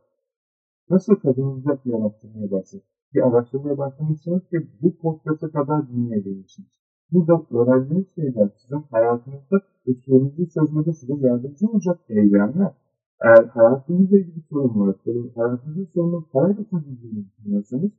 nasıl 0.90 1.14
kazanılacak 1.14 1.84
diye 1.84 1.96
araştırmaya 1.96 2.50
başlayın. 2.50 2.84
Bir 3.14 3.20
araştırmaya 3.28 3.78
başlamışsınız 3.78 4.48
ki 4.48 4.68
bu 4.82 4.96
podcast'a 4.96 5.50
kadar 5.50 5.88
dinleyebilirsiniz. 5.88 6.68
Burada 7.12 7.42
öğrendiğiniz 7.50 8.06
şeyler 8.14 8.48
sizin 8.56 8.82
hayatınızda 8.90 9.56
ve 9.88 9.92
sorunuzu 10.06 10.48
çözmede 10.48 10.92
size 10.92 11.14
yardımcı 11.26 11.66
olacak 11.68 11.98
evrenler. 12.08 12.72
Eğer 13.20 13.44
hayatınızla 13.44 14.18
ilgili 14.18 14.40
sorun 14.50 14.80
varsa, 14.80 15.10
hayatınızın 15.34 15.88
sorunu 15.94 16.26
parayla 16.32 16.64
çözüldüğünü 16.64 17.24
düşünüyorsanız 17.24 17.90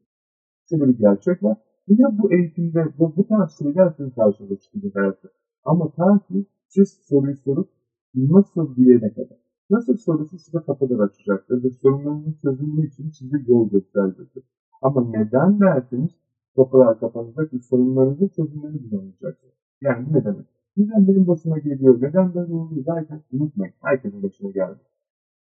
şöyle 0.70 0.88
bir 0.88 0.98
gerçek 0.98 1.44
var. 1.44 1.58
Bir 1.90 1.98
de 1.98 2.04
bu 2.18 2.34
eğitimde 2.34 2.94
bu, 3.00 3.16
bu 3.16 3.28
tarz 3.28 3.58
şeyler 3.58 3.90
sizin 3.90 4.10
karşınıza 4.10 4.56
çıkacak 4.56 4.96
hayatta. 4.96 5.30
Ama 5.66 5.92
ta 5.92 6.20
ki 6.28 6.46
siz 6.68 6.90
soruyu 6.90 7.38
sorup 7.38 7.70
nasıl 8.16 8.76
diyene 8.76 9.14
kadar. 9.14 9.45
Nasıl 9.70 9.98
sorusu 9.98 10.40
size 10.40 10.60
kapılar 10.60 11.00
açacaktır 11.00 11.64
ve 11.64 11.70
sorunlarınızın 11.70 12.38
çözümü 12.42 12.88
için 12.88 13.10
size 13.10 13.38
yol 13.48 13.70
gösterecektir. 13.70 14.44
Ama 14.82 15.10
neden 15.10 15.60
derseniz 15.60 16.12
kapılar 16.56 17.00
kapanacak 17.00 17.54
ve 17.54 17.60
sorunlarınızın 17.60 18.28
çözümlerini 18.28 18.92
bulamayacaksınız. 18.92 19.54
Yani 19.82 20.14
ne 20.14 20.26
demek? 20.26 20.46
Neden 20.78 21.08
benim 21.08 21.28
başıma 21.28 21.58
geliyor, 21.58 22.02
neden 22.02 22.34
böyle 22.34 22.54
oluyor 22.54 22.86
derken 22.86 23.22
unutmayın. 23.32 23.74
Herkesin 23.82 24.24
başına 24.24 24.52
geldi. 24.52 24.80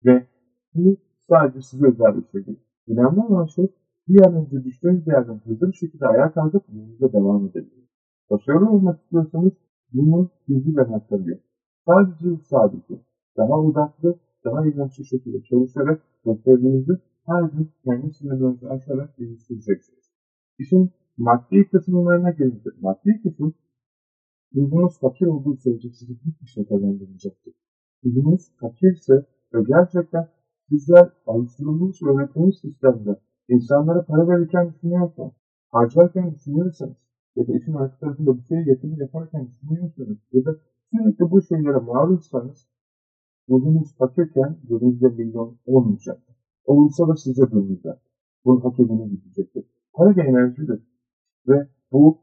Ve 0.06 0.28
bu 0.76 0.98
sadece 1.30 1.62
size 1.62 1.88
özel 1.88 2.18
bir 2.18 2.28
şey 2.32 2.46
değil. 2.46 2.60
Önemli 2.88 3.20
olan 3.20 3.46
şey 3.46 3.68
bir 4.08 4.26
an 4.26 4.36
önce 4.36 4.64
düştüğünüz 4.64 5.08
yerden 5.08 5.42
hızlı 5.46 5.68
bir 5.68 5.74
şekilde 5.74 6.08
ayağa 6.08 6.32
kalkıp 6.32 6.64
yolunuza 6.74 7.14
devam 7.14 7.46
edebilirsiniz. 7.46 7.90
Başarılı 8.30 8.70
olmak 8.70 9.02
istiyorsanız 9.02 9.54
bunun 9.94 10.30
bilgi 10.50 10.78
ve 10.78 10.84
hatları 10.84 11.30
yok. 11.30 11.40
Sadece 11.86 12.38
sadece 12.44 12.96
daha 13.38 13.60
odaklı, 13.60 14.20
daha 14.46 14.68
inançlı 14.68 15.06
şekilde 15.06 15.44
çalışarak 15.44 16.02
başarınızı 16.26 17.00
her 17.26 17.44
gün 17.44 17.70
kendi 17.84 18.14
sınırlarınızı 18.14 18.70
aşarak 18.70 19.18
geliştireceksiniz. 19.18 20.12
İşin 20.60 20.92
maddi 21.18 21.70
kısımlarına 21.72 22.32
gelince, 22.32 22.70
maddi 22.82 23.22
kısım 23.24 23.54
ruhunuz 24.56 25.00
fakir 25.00 25.26
olduğu 25.26 25.56
sürece 25.56 25.90
size 25.90 26.14
hiçbir 26.14 26.48
şey 26.48 26.66
kazandırmayacaktır. 26.66 27.54
Ruhunuz 28.06 28.52
fakirse 28.60 29.26
ve 29.54 29.64
gerçekten 29.68 30.28
sizler 30.70 31.10
alıştırılmış 31.28 32.02
öğretilmiş 32.04 32.60
sistemde 32.60 33.20
insanlara 33.50 34.06
para 34.06 34.28
verirken 34.28 34.74
düşünüyorsanız, 34.74 35.34
harcarken 35.72 36.36
düşünüyorsanız 36.36 36.96
ya 37.36 37.48
da 37.48 37.54
işin 37.54 37.74
arka 37.74 38.18
bir 38.18 38.42
şey 38.42 38.58
yatırım 38.58 39.00
yaparken 39.00 39.48
düşünüyorsanız 39.48 40.18
ya 40.32 40.46
da 40.46 40.56
sürekli 40.92 41.32
bu 41.32 41.42
şeylere 41.42 41.78
maruzsanız 41.78 42.68
ruhunuz 43.50 43.96
fakirken 43.98 44.58
gözünüzde 44.70 45.08
milyon 45.08 45.58
olmayacaktır. 45.66 46.36
Olursa 46.66 47.08
da 47.08 47.16
size 47.16 47.52
dönmeyecek. 47.52 47.94
Bunun 48.46 48.62
hak 48.62 48.80
edeni 48.80 49.10
gidecektir. 49.10 49.64
Para 49.94 50.16
bir 50.16 50.24
enerjidir. 50.24 50.80
Ve 51.48 51.68
bu 51.92 52.18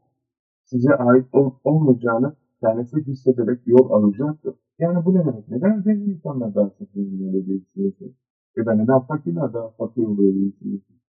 size 0.63 0.95
ait 0.95 1.25
olup 1.33 1.53
olmayacağını 1.63 2.35
kendisi 2.61 2.97
hissederek 3.07 3.59
yol 3.65 3.89
alacaktır. 3.89 4.53
Yani 4.79 5.05
bu 5.05 5.13
ne 5.13 5.25
demek? 5.25 5.49
Neden 5.49 5.81
zengin 5.81 6.09
insanlar 6.09 6.55
daha 6.55 6.69
çok 6.69 6.87
zengin 6.93 7.45
düşünüyorsunuz? 7.47 8.13
Ya 8.57 8.65
da 8.65 8.73
neden 8.73 8.99
fakirler 8.99 9.53
daha 9.53 9.69
fakir 9.69 10.01
düşünüyorsunuz? 10.01 11.03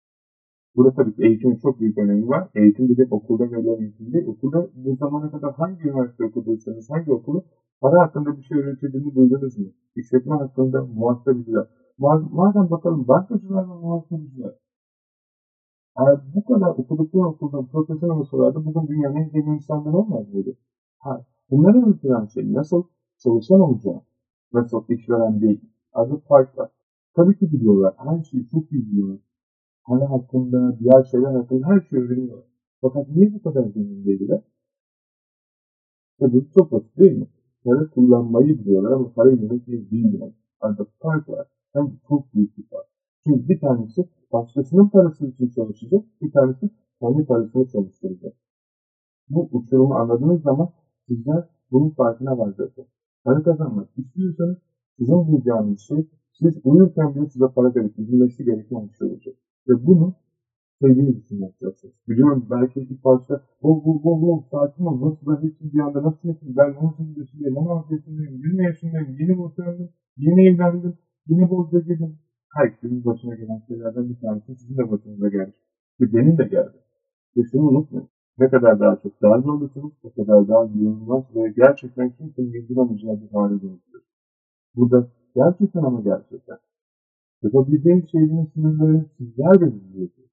Burada 0.76 0.94
tabii 0.94 1.14
ki 1.14 1.22
eğitimin 1.22 1.56
çok 1.56 1.80
büyük 1.80 1.98
önemi 1.98 2.28
var. 2.28 2.48
Eğitim 2.54 2.88
gidip 2.88 3.12
okulda 3.12 3.50
verilen 3.52 3.80
eğitim 3.82 4.12
değil. 4.12 4.26
Okulda 4.26 4.68
bu 4.74 4.96
zamana 4.96 5.30
kadar 5.30 5.52
hangi 5.54 5.82
üniversite 5.82 6.24
okuduysanız, 6.24 6.90
hangi 6.90 7.12
okulu 7.12 7.44
para 7.82 8.00
hakkında 8.02 8.36
bir 8.38 8.42
şey 8.42 8.58
öğretildiğini 8.58 9.14
duydunuz 9.14 9.58
mu? 9.58 9.66
İşletme 9.96 10.34
hakkında 10.36 10.84
muhasebeciler. 10.84 11.66
Madem 12.32 12.70
bakalım 12.70 13.08
bankacılar 13.08 13.62
ve 13.70 13.74
muhasebeciler. 13.74 14.52
Eğer 15.98 16.20
bu 16.34 16.44
kadar 16.44 16.70
okudukları 16.70 17.26
okulda 17.26 17.66
profesyonel 17.72 18.16
olsalardı 18.16 18.64
bugün 18.64 18.88
dünyanın 18.88 19.16
en 19.16 19.28
zengin 19.28 19.52
insanları 19.52 19.96
olmaz 19.96 20.28
mıydı? 20.34 20.56
Ha, 20.98 21.26
bunları 21.50 21.86
öğretilen 21.86 22.26
şey 22.26 22.52
nasıl 22.52 22.82
çalışan 23.18 23.60
olacağı, 23.60 24.00
nasıl 24.52 24.84
işveren 24.88 25.40
değil, 25.40 25.60
adı 25.92 26.16
farklı. 26.28 26.68
Tabii 27.14 27.38
ki 27.38 27.52
biliyorlar, 27.52 27.94
her 27.98 28.24
şeyi 28.24 28.48
çok 28.48 28.72
iyi 28.72 28.86
biliyorlar 28.86 29.18
para 29.84 30.10
hakkında, 30.10 30.78
diğer 30.78 31.04
şeyler 31.04 31.32
hakkında 31.34 31.66
her 31.66 31.80
şeyi 31.80 32.02
öğreniyorlar. 32.02 32.44
Fakat 32.80 33.08
niye 33.08 33.34
bu 33.34 33.42
kadar 33.42 33.64
zengin 33.64 34.04
değiller? 34.04 34.40
Tabii 36.20 36.46
çok 36.54 36.72
basit 36.72 36.98
değil 36.98 37.18
mi? 37.18 37.26
Para 37.64 37.90
kullanmayı 37.90 38.58
biliyorlar 38.58 38.92
ama 38.92 39.12
para 39.12 39.30
yönetmeyi 39.30 39.90
bilmiyorlar. 39.90 40.34
Arada 40.60 40.86
fark 41.02 41.28
var. 41.28 41.46
Hem 41.72 41.86
de 41.86 41.92
çok 42.08 42.34
büyük 42.34 42.58
bir 42.58 42.66
fark. 42.66 42.86
Çünkü 43.26 43.48
bir 43.48 43.60
tanesi 43.60 44.08
başkasının 44.32 44.88
parası 44.88 45.26
için 45.26 45.48
çalışacak, 45.48 46.04
bir 46.22 46.32
tanesi 46.32 46.70
kendi 47.00 47.26
parasını 47.26 47.68
çalıştıracak. 47.68 48.34
Bu 49.28 49.48
uçurumu 49.52 49.94
anladığınız 49.94 50.42
zaman 50.42 50.68
sizler 51.08 51.48
bunun 51.70 51.90
farkına 51.90 52.38
varacaksınız. 52.38 52.88
Para 53.24 53.42
kazanmak 53.42 53.88
istiyorsanız 53.98 54.56
sizin 54.98 55.26
bulacağınız 55.26 55.80
şey 55.80 56.06
siz 56.32 56.60
uyurken 56.64 57.14
bile 57.14 57.26
size 57.26 57.44
para 57.54 57.74
verip 57.74 57.98
bilmesi 57.98 58.44
gereken 58.44 58.88
bir 58.88 58.94
şey 58.94 59.08
olacak. 59.08 59.34
Ve 59.68 59.86
bunu 59.86 60.14
sevdiğini 60.82 61.16
düşünmek 61.16 61.60
gerekiyor. 61.60 61.92
Biliyorum 62.08 62.46
belki 62.50 62.80
ilk 62.80 63.04
başta 63.04 63.34
bol 63.62 63.84
bol 63.84 63.98
bol 64.04 64.22
bol 64.22 64.42
sakin 64.50 64.84
ol. 64.84 64.96
Nasıl 65.06 65.26
ben 65.28 65.42
hepsi 65.46 65.72
bir 65.72 65.80
anda 65.80 66.02
nasıl 66.02 66.28
yapayım? 66.28 66.56
Ben 66.58 66.70
18 66.72 67.18
yaşındayım, 67.18 67.56
16 67.56 67.94
yaşındayım, 67.94 68.34
20 68.34 68.64
yaşındayım, 68.64 69.16
yeni 69.20 69.38
boşandım, 69.38 69.88
yeni 70.16 70.40
evlendim, 70.48 70.94
yeni 71.28 71.50
bolca 71.50 71.78
girdim. 71.78 72.12
Herkesin 72.56 73.04
başına 73.04 73.34
gelen 73.34 73.60
şeylerden 73.68 74.08
bir 74.08 74.18
tanesi 74.20 74.54
sizin 74.54 74.76
de 74.78 74.90
başınıza 74.90 75.28
geldi. 75.28 75.56
Ve 76.00 76.04
benim 76.14 76.38
de 76.38 76.44
geldi. 76.44 76.78
Ve 77.36 77.40
şunu 77.50 77.62
unutmayın. 77.68 78.08
Ne 78.38 78.48
kadar 78.48 78.80
daha 78.80 78.96
çok 79.02 79.22
dahil 79.22 79.44
olursunuz, 79.44 79.92
o 80.02 80.10
kadar 80.12 80.48
daha 80.48 80.64
yığılmaz 80.64 81.24
ve 81.34 81.52
gerçekten 81.56 82.10
kimsenin 82.10 82.52
yıldıramayacağı 82.52 83.20
bir 83.20 83.30
hale 83.34 83.62
dönüşür. 83.62 84.02
Burada 84.76 85.06
gerçekten 85.36 85.82
ama 85.82 86.00
gerçekten 86.00 86.58
Yapabileceğiniz 87.42 88.10
şeylerin 88.10 88.50
sınırlarını 88.54 89.06
sizler 89.18 89.60
belirliyorsunuz. 89.60 90.31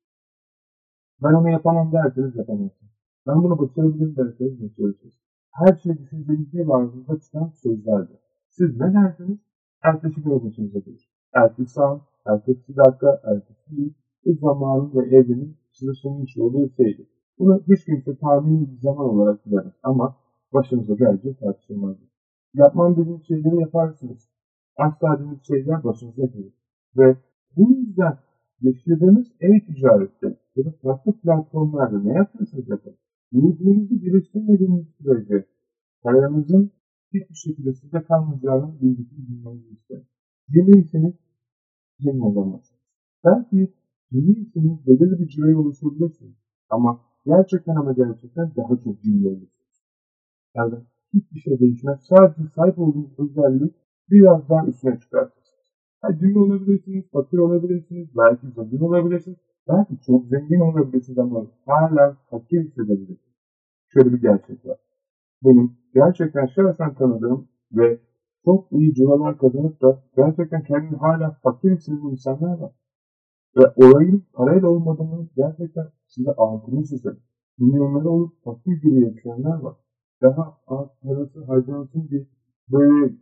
Ben 1.23 1.33
onu 1.33 1.49
yapamam 1.49 1.91
derseniz 1.91 2.35
yapamazsınız. 2.35 2.91
Ben 3.27 3.43
bunu 3.43 3.59
başarabilirim 3.59 4.15
derseniz 4.15 4.61
başarırsınız. 4.63 5.13
Her 5.51 5.75
şey 5.75 5.97
düşüncenizde 5.97 6.67
ve 6.67 6.73
ağzınıza 6.73 7.19
çıkan 7.19 7.51
sözlerdir. 7.63 8.19
Siz 8.49 8.79
ne 8.79 8.93
derseniz 8.93 9.37
ertesi 9.83 10.21
gün 10.21 10.45
başınıza 10.45 10.79
gelir. 10.79 11.09
Ertesi 11.33 11.81
an, 11.81 12.01
ertesi 12.25 12.75
dakika, 12.77 13.21
ertesi 13.23 13.75
gün 13.75 13.95
bu 14.25 14.33
zamanın 14.33 14.91
ve 14.93 15.15
evrenin 15.15 15.57
sunmuş 16.01 16.37
olduğu 16.37 16.69
şeydir. 16.69 17.07
Bunu 17.39 17.61
hiç 17.67 17.85
kimse 17.85 18.17
tahmini 18.17 18.71
bir 18.71 18.77
zaman 18.77 19.05
olarak 19.05 19.45
bilemez 19.45 19.73
ama 19.83 20.15
başınıza 20.53 20.93
gelecek 20.93 21.39
tartışılmazdır. 21.39 22.09
Yapmam 22.53 22.97
dediğiniz 22.97 23.27
şeyleri 23.27 23.61
yaparsınız. 23.61 24.29
Asla 24.77 25.19
dediğiniz 25.19 25.47
şeyler 25.47 25.83
başınıza 25.83 26.25
gelir. 26.25 26.53
Ve 26.97 27.15
bu 27.57 27.71
yüzden 27.71 28.17
yaşadığınız 28.61 29.27
e-ticarette 29.39 30.37
ya 30.55 30.65
da 30.65 30.71
farklı 30.71 31.11
platformlarda 31.19 31.99
ne 32.03 32.13
yapıyorsunuz 32.13 32.69
yapın. 32.69 32.95
Bilgilerinizi 33.33 33.99
geliştirmediğiniz 33.99 34.87
sürece 34.97 35.45
paranızın 36.01 36.71
hiçbir 37.13 37.35
şekilde 37.35 37.73
size 37.73 38.03
kalmayacağını 38.03 38.81
bilgisini 38.81 39.27
bilmenizi 39.27 39.73
isterim. 39.73 40.05
Cimriyseniz 40.51 41.13
cimri 41.99 42.23
olamazsınız. 42.23 42.81
Belki 43.25 43.73
cimriyseniz 44.11 44.87
belirli 44.87 45.19
bir 45.19 45.27
cimri 45.27 45.55
oluşturabilirsiniz. 45.55 46.35
Ama 46.69 47.01
gerçekten 47.25 47.75
ama 47.75 47.93
gerçekten 47.93 48.51
daha 48.57 48.77
çok 48.83 49.01
cimri 49.01 49.27
olursunuz. 49.27 49.83
Yani 50.55 50.75
hiçbir 51.13 51.39
şey 51.39 51.59
değişmez. 51.59 51.99
Sadece 52.09 52.49
sahip 52.55 52.79
olduğunuz 52.79 53.19
özellik 53.19 53.73
biraz 54.09 54.49
daha 54.49 54.67
üstüne 54.67 54.99
çıkartırsınız. 54.99 55.48
Yani 56.03 56.19
cimri 56.19 56.39
olabilirsiniz, 56.39 57.05
fakir 57.11 57.37
olabilirsiniz, 57.37 58.07
belki 58.17 58.47
zengin 58.55 58.79
olabilirsiniz, 58.79 59.37
belki 59.67 59.99
çok 60.05 60.25
zengin 60.25 60.59
olabilirsiniz 60.59 61.19
ama 61.19 61.45
hala 61.65 62.17
fakir 62.29 62.65
hissedebilirsiniz. 62.65 63.35
Şöyle 63.87 64.13
bir 64.13 64.21
gerçek 64.21 64.65
var. 64.65 64.77
Benim 65.45 65.71
gerçekten 65.93 66.45
şahsen 66.45 66.93
tanıdığım 66.93 67.47
ve 67.71 67.99
çok 68.45 68.71
iyi 68.71 68.93
curalar 68.93 69.37
kazanıp 69.37 69.81
da 69.81 70.03
gerçekten 70.15 70.63
kendini 70.63 70.97
hala 70.97 71.31
fakir 71.43 71.71
hisseden 71.71 72.11
insanlar 72.11 72.59
var. 72.59 72.71
Ve 73.57 73.61
olayın 73.75 74.23
parayla 74.33 74.69
olmadığını 74.69 75.27
gerçekten 75.35 75.87
size 76.07 76.31
altını 76.31 76.83
çizerim. 76.83 77.19
Milyonları 77.57 78.09
olup 78.09 78.43
fakir 78.43 78.81
gibi 78.81 79.01
yaşayanlar 79.03 79.59
var. 79.61 79.75
Daha 80.21 80.57
az 80.67 80.87
parası 81.01 81.45
harcansın 81.45 82.07
diye 82.09 82.25
böyle 82.71 83.13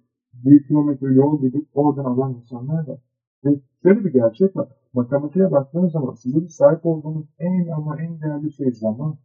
bir 0.45 0.67
kilometre 0.67 1.13
yol 1.13 1.41
gidip 1.41 1.67
oradan 1.73 2.05
alan 2.05 2.33
insanlar 2.33 2.87
var. 2.87 2.99
Ve 3.45 3.59
şöyle 3.83 4.05
bir 4.05 4.13
gerçek 4.13 4.55
var. 4.55 4.67
Matematiğe 4.93 5.51
baktığınız 5.51 5.91
zaman 5.91 6.13
sizin 6.13 6.47
sahip 6.47 6.85
olduğunuz 6.85 7.25
en 7.39 7.67
ama 7.67 8.01
en 8.01 8.21
değerli 8.21 8.51
şey 8.51 8.71
zaman. 8.71 9.17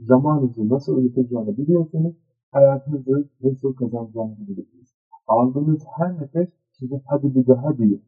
Zamanınızı 0.00 0.68
nasıl 0.68 0.98
yöneteceğini 0.98 1.56
biliyorsanız 1.56 2.14
hayatınızı 2.50 3.28
nasıl 3.42 3.72
kazanacağınızı 3.72 4.48
bilirsiniz. 4.48 4.94
Aldığınız 5.26 5.84
her 5.96 6.16
nefes 6.22 6.48
size 6.72 7.00
hadi 7.06 7.34
bir 7.34 7.46
daha 7.46 7.78
diyor. 7.78 8.00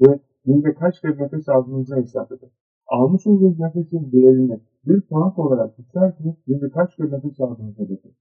Ve 0.00 0.20
günde 0.44 0.74
kaç 0.74 1.00
kere 1.00 1.22
nefes 1.22 1.48
aldığınızı 1.48 1.96
hesap 1.96 2.32
edin. 2.32 2.50
Almış 2.86 3.26
olduğunuz 3.26 3.58
nefesin 3.58 4.12
değerini 4.12 4.60
bir 4.86 5.00
puan 5.00 5.40
olarak 5.40 5.76
tutarsanız 5.76 6.34
günde 6.46 6.70
kaç 6.70 6.96
kere 6.96 7.10
nefes 7.10 7.40
aldığınızı 7.40 7.82
bakın. 7.82 8.12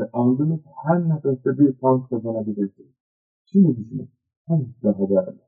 Ve 0.00 0.04
aldığınız 0.12 0.60
her 0.86 1.08
nefeste 1.08 1.58
bir 1.58 1.72
puan 1.72 2.06
kazanabilirsiniz. 2.06 2.94
Şimdi 3.44 3.76
düşünün. 3.76 4.10
Hangisi 4.46 4.82
daha 4.82 5.08
değerli? 5.08 5.40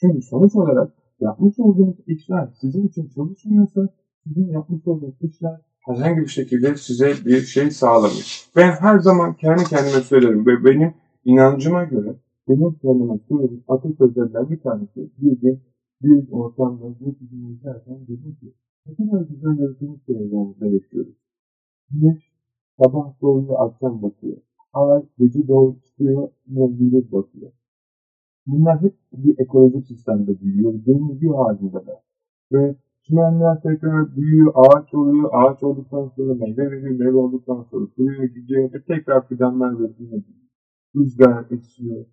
Çünkü 0.00 0.22
sonuç 0.22 0.54
olarak 0.54 0.92
yapmış 1.20 1.58
olduğunuz 1.58 1.96
işler 2.06 2.48
sizin 2.60 2.88
için 2.88 3.08
çalışmıyorsa 3.08 3.88
sizin 4.24 4.48
yapmış 4.48 4.86
olduğunuz 4.86 5.14
işler 5.20 5.60
herhangi 5.80 6.20
bir 6.20 6.26
şekilde 6.26 6.76
size 6.76 7.12
bir 7.26 7.40
şey 7.40 7.70
sağlamıyor. 7.70 8.48
Ben 8.56 8.70
her 8.70 8.98
zaman 8.98 9.36
kendi 9.36 9.64
kendime 9.64 10.02
söylerim 10.02 10.46
ve 10.46 10.64
benim 10.64 10.94
inancıma 11.24 11.84
göre 11.84 12.16
benim 12.48 12.74
kendime 12.74 13.18
söylediğim 13.28 13.64
atasözlerinden 13.68 14.50
bir 14.50 14.60
tanesi 14.60 15.10
bir 15.18 15.40
gün 15.40 15.60
bir 16.02 16.32
ortamda 16.32 16.86
gökyüzünü 16.88 17.52
izlerken 17.52 18.00
dedim 18.08 18.36
ki 18.40 18.54
ne 18.86 18.94
kadar 18.96 19.20
güzel 19.20 19.58
bir 19.58 20.14
evrende 20.14 20.76
yaşıyoruz. 20.76 21.14
Güneş 21.90 22.29
sabah 22.82 23.20
doğuyor 23.22 23.54
akşam 23.58 24.02
batıyor. 24.02 24.36
Ay 24.72 25.02
gece 25.18 25.48
doğuyor 25.48 25.82
çıkıyor 25.82 26.28
gündüz 26.46 27.12
batıyor. 27.12 27.52
Bunlar 28.46 28.82
hep 28.82 28.94
bir 29.12 29.38
ekolojik 29.38 29.86
sistemde 29.86 30.40
büyüyor, 30.40 30.72
döngü 30.86 31.28
halindeler. 31.28 32.00
Ve 32.52 32.76
çimenler 33.02 33.62
tekrar 33.62 34.16
büyüyor, 34.16 34.52
ağaç 34.54 34.94
oluyor, 34.94 35.30
ağaç 35.32 35.62
olduktan 35.62 36.08
sonra 36.16 36.34
meyve 36.34 36.70
veriyor, 36.70 36.90
meyve 36.90 37.16
olduktan 37.16 37.62
sonra 37.70 37.86
kuruyor, 37.96 38.24
gidiyor 38.24 38.72
ve 38.72 38.82
tekrar 38.82 39.28
fidanlar 39.28 39.80
veriyor. 39.80 40.22
Rüzgar 40.96 41.46
esiyor, 41.50 42.06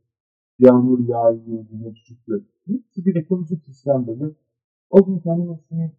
yağmur 0.60 1.00
yağıyor, 1.00 1.66
güneş 1.72 2.04
çıkıyor. 2.06 2.42
Hepsi 2.68 3.06
bir 3.06 3.16
ekolojik 3.16 3.64
sistemde 3.64 4.20
ve 4.20 4.32
o 4.90 5.06
gün 5.06 5.20
kendime 5.20 5.60
şunu 5.70 5.90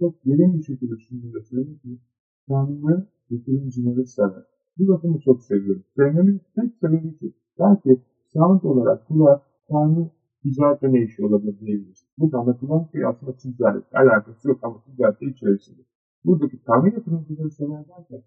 çok 0.00 0.24
derin 0.26 0.58
bir 0.58 0.62
şekilde 0.62 1.34
da 1.34 1.42
söyleyeyim 1.42 1.78
ki 1.78 1.98
Tanrı 2.48 3.06
yatırımcıları 3.30 4.06
sever. 4.06 4.44
Bu 4.78 4.88
lafımı 4.88 5.20
çok 5.20 5.42
seviyorum. 5.42 5.84
Sevmemin 5.96 6.40
tek 6.54 6.74
sebebi 6.80 7.18
şu. 7.20 7.32
Belki 7.58 8.00
sound 8.32 8.62
olarak 8.62 9.08
kulağa 9.08 9.42
Tanrı 9.68 10.10
ticaretle 10.42 10.92
ne 10.92 11.02
işi 11.02 11.26
olabilir 11.26 11.60
diyebiliriz. 11.60 12.06
Burada 12.18 12.38
anlatılan 12.38 12.88
şey 12.92 13.04
aslında 13.04 13.36
ticaret. 13.36 13.84
Alakası 13.94 14.48
yok 14.48 14.58
ama 14.62 14.82
ticaret 14.84 15.22
içerisinde. 15.22 15.82
Buradaki 16.24 16.64
Tanrı 16.64 16.94
yatırımcıları 16.94 17.50
sever 17.50 17.88
derken 17.88 18.22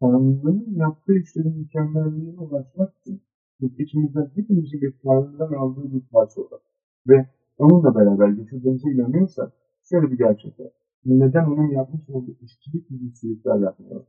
Tanrı'nın 0.00 0.74
yaptığı 0.74 1.18
işlerin 1.18 1.58
mükemmelliğine 1.58 2.40
ulaşmak 2.40 2.94
için 3.00 3.22
içimizden 3.78 4.30
hepimizin 4.34 4.80
bir 4.80 4.94
Tanrı'dan 5.04 5.52
aldığı 5.52 5.92
bir 5.92 6.02
parça 6.12 6.40
olur. 6.40 6.60
Ve 7.08 7.26
onunla 7.58 7.94
beraber 7.94 8.28
yaşadığımıza 8.28 8.90
inanıyorsak 8.90 9.52
şöyle 9.82 10.10
bir 10.10 10.18
gerçek 10.18 10.60
var. 10.60 10.72
Neden 11.04 11.44
onun 11.44 11.70
yapmış 11.70 12.08
olduğu 12.08 12.36
işçilik 12.40 12.90
ilgisizlikler 12.90 13.58
yapmıyor? 13.58 14.04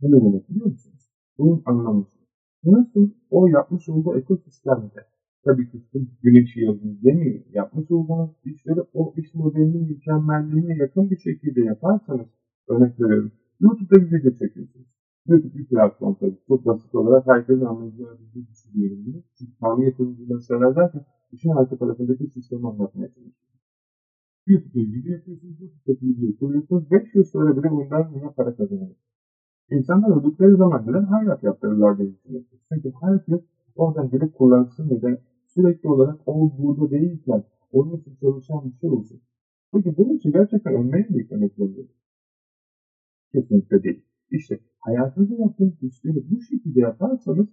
Bu 0.00 0.10
ne 0.12 0.24
demek 0.24 0.50
biliyor 0.50 0.66
musunuz? 0.66 1.10
Bunun 1.38 1.62
anlamı 1.64 2.06
şu. 2.12 2.24
Nasıl 2.72 3.10
o 3.30 3.46
yapmış 3.46 3.88
olduğu 3.88 4.18
ekosistemde 4.18 5.06
tabii 5.44 5.70
ki 5.70 5.78
siz 5.92 6.02
güneşi 6.22 6.60
yazın 6.60 7.00
demiyor. 7.04 7.44
Yapmış 7.52 7.90
olduğunuz 7.90 8.30
işleri 8.44 8.80
o 8.94 9.14
iş 9.16 9.34
modelinin 9.34 9.88
mükemmelliğine 9.88 10.76
yakın 10.76 11.10
bir 11.10 11.18
şekilde 11.18 11.60
yaparsanız 11.60 12.26
örnek 12.68 13.00
veriyorum. 13.00 13.32
YouTube'da 13.60 14.02
bir 14.02 14.12
video 14.12 14.30
çekiyorsunuz. 14.30 14.86
YouTube 15.26 15.58
bir 15.58 15.66
platform 15.66 16.14
tabii. 16.14 16.38
Çok 16.48 16.66
basit 16.66 16.94
olarak 16.94 17.26
herkesin 17.26 17.60
bir 17.60 18.04
video 18.04 18.42
düşünüyorum 18.50 18.98
bunu. 19.06 19.22
Çünkü 19.38 19.52
tahmin 19.60 19.86
yapımcıları 19.86 20.40
sever 20.40 20.76
derken 20.76 21.04
işin 21.32 21.50
arka 21.50 21.76
tarafındaki 21.76 22.26
sistemi 22.26 22.68
anlatmaya 22.68 23.08
çalışıyorum. 23.08 23.53
YouTube'da 24.46 24.80
video 24.92 25.12
yapıyorsunuz, 25.12 25.60
YouTube'daki 25.60 26.06
videoyu 26.06 26.38
koyuyorsunuz. 26.38 26.90
5 26.90 27.14
yıl 27.14 27.24
sonra 27.24 27.56
bile 27.56 27.70
bundan 27.70 28.12
yine 28.14 28.30
para 28.36 28.56
kazanıyorsunuz. 28.56 28.98
İnsanlar 29.70 30.16
öldükleri 30.16 30.56
zaman 30.56 30.86
neden 30.86 31.04
hayrat 31.04 31.42
yaptırırlar 31.42 31.98
diye 31.98 32.12
düşünüyorsunuz. 32.14 32.62
Çünkü 32.72 32.92
herkes 33.00 33.40
oradan 33.74 34.10
gelip 34.10 34.34
kullansın 34.34 34.88
ya 34.88 35.02
da 35.02 35.18
sürekli 35.46 35.88
olarak 35.88 36.20
o 36.26 36.58
burada 36.58 36.90
değilken 36.90 37.42
onun 37.72 37.96
için 37.96 38.14
çalışan 38.20 38.64
bir 38.64 38.78
şey 38.80 38.90
olsun. 38.90 39.20
Peki 39.72 39.96
bunun 39.96 40.16
için 40.16 40.32
gerçekten 40.32 40.72
ölmeye 40.72 41.06
mi 41.10 41.18
yıkmak 41.18 41.52
zorundayız? 41.54 41.90
Kesinlikle 43.32 43.82
değil. 43.82 44.04
İşte 44.30 44.60
hayatınızda 44.78 45.34
yaptığınız 45.34 45.82
işleri 45.82 46.30
bu 46.30 46.40
şekilde 46.40 46.80
yaparsanız 46.80 47.46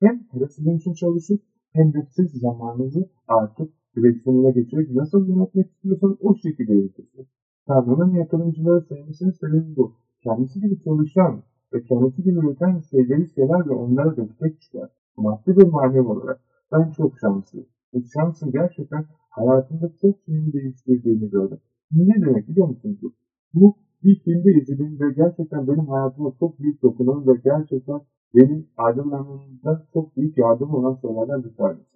hem 0.00 0.26
parasının 0.26 0.76
için 0.76 0.92
çalışıp 0.92 1.40
hem 1.72 1.92
de 1.92 2.06
siz 2.10 2.30
zamanınızı 2.32 3.10
artık 3.28 3.72
direksiyonuna 3.96 4.50
geçirip 4.50 4.90
nasıl 4.90 5.28
yönetmek 5.28 5.70
istiyorsanız 5.70 6.16
o 6.20 6.34
şekilde 6.34 6.72
yönetirsiniz. 6.72 7.26
Tanrı'nın 7.66 8.14
yatırımcıları 8.14 8.84
sevmesinin 8.88 9.30
sebebi 9.30 9.76
bu. 9.76 9.92
Kendisi 10.22 10.60
gibi 10.60 10.82
çalışan 10.84 11.42
ve 11.72 11.82
kendisi 11.82 12.22
gibi 12.22 12.38
üreten 12.38 12.80
şeyleri 12.90 13.26
sever 13.26 13.66
ve 13.66 13.72
onlara 13.72 14.16
destek 14.16 14.60
çıkar. 14.60 14.90
Maddi 15.16 15.56
ve 15.56 15.64
manevi 15.64 16.00
olarak. 16.00 16.40
Ben 16.72 16.90
çok 16.90 17.18
şanslıyım. 17.18 17.66
Ve 17.94 17.98
şansın 18.14 18.52
gerçekten 18.52 19.04
hayatımda 19.30 19.92
çok 20.00 20.16
şeyin 20.26 20.52
değiştirdiğini 20.52 21.30
gördüm. 21.30 21.58
Ne 21.92 22.14
demek 22.26 22.48
biliyor 22.48 22.68
musunuz? 22.68 22.98
Bu 23.54 23.76
bir 24.04 24.20
filmde 24.20 24.50
izledim 24.52 25.00
ve 25.00 25.12
gerçekten 25.12 25.68
benim 25.68 25.86
hayatıma 25.86 26.32
çok 26.40 26.60
büyük 26.60 26.82
dokunan 26.82 27.26
ve 27.26 27.32
gerçekten 27.44 28.00
benim 28.34 28.66
aydınlanmamda 28.76 29.86
çok 29.94 30.16
büyük 30.16 30.38
yardım 30.38 30.74
olan 30.74 30.98
şeylerden 31.02 31.44
bir 31.44 31.54
tanesi. 31.54 31.94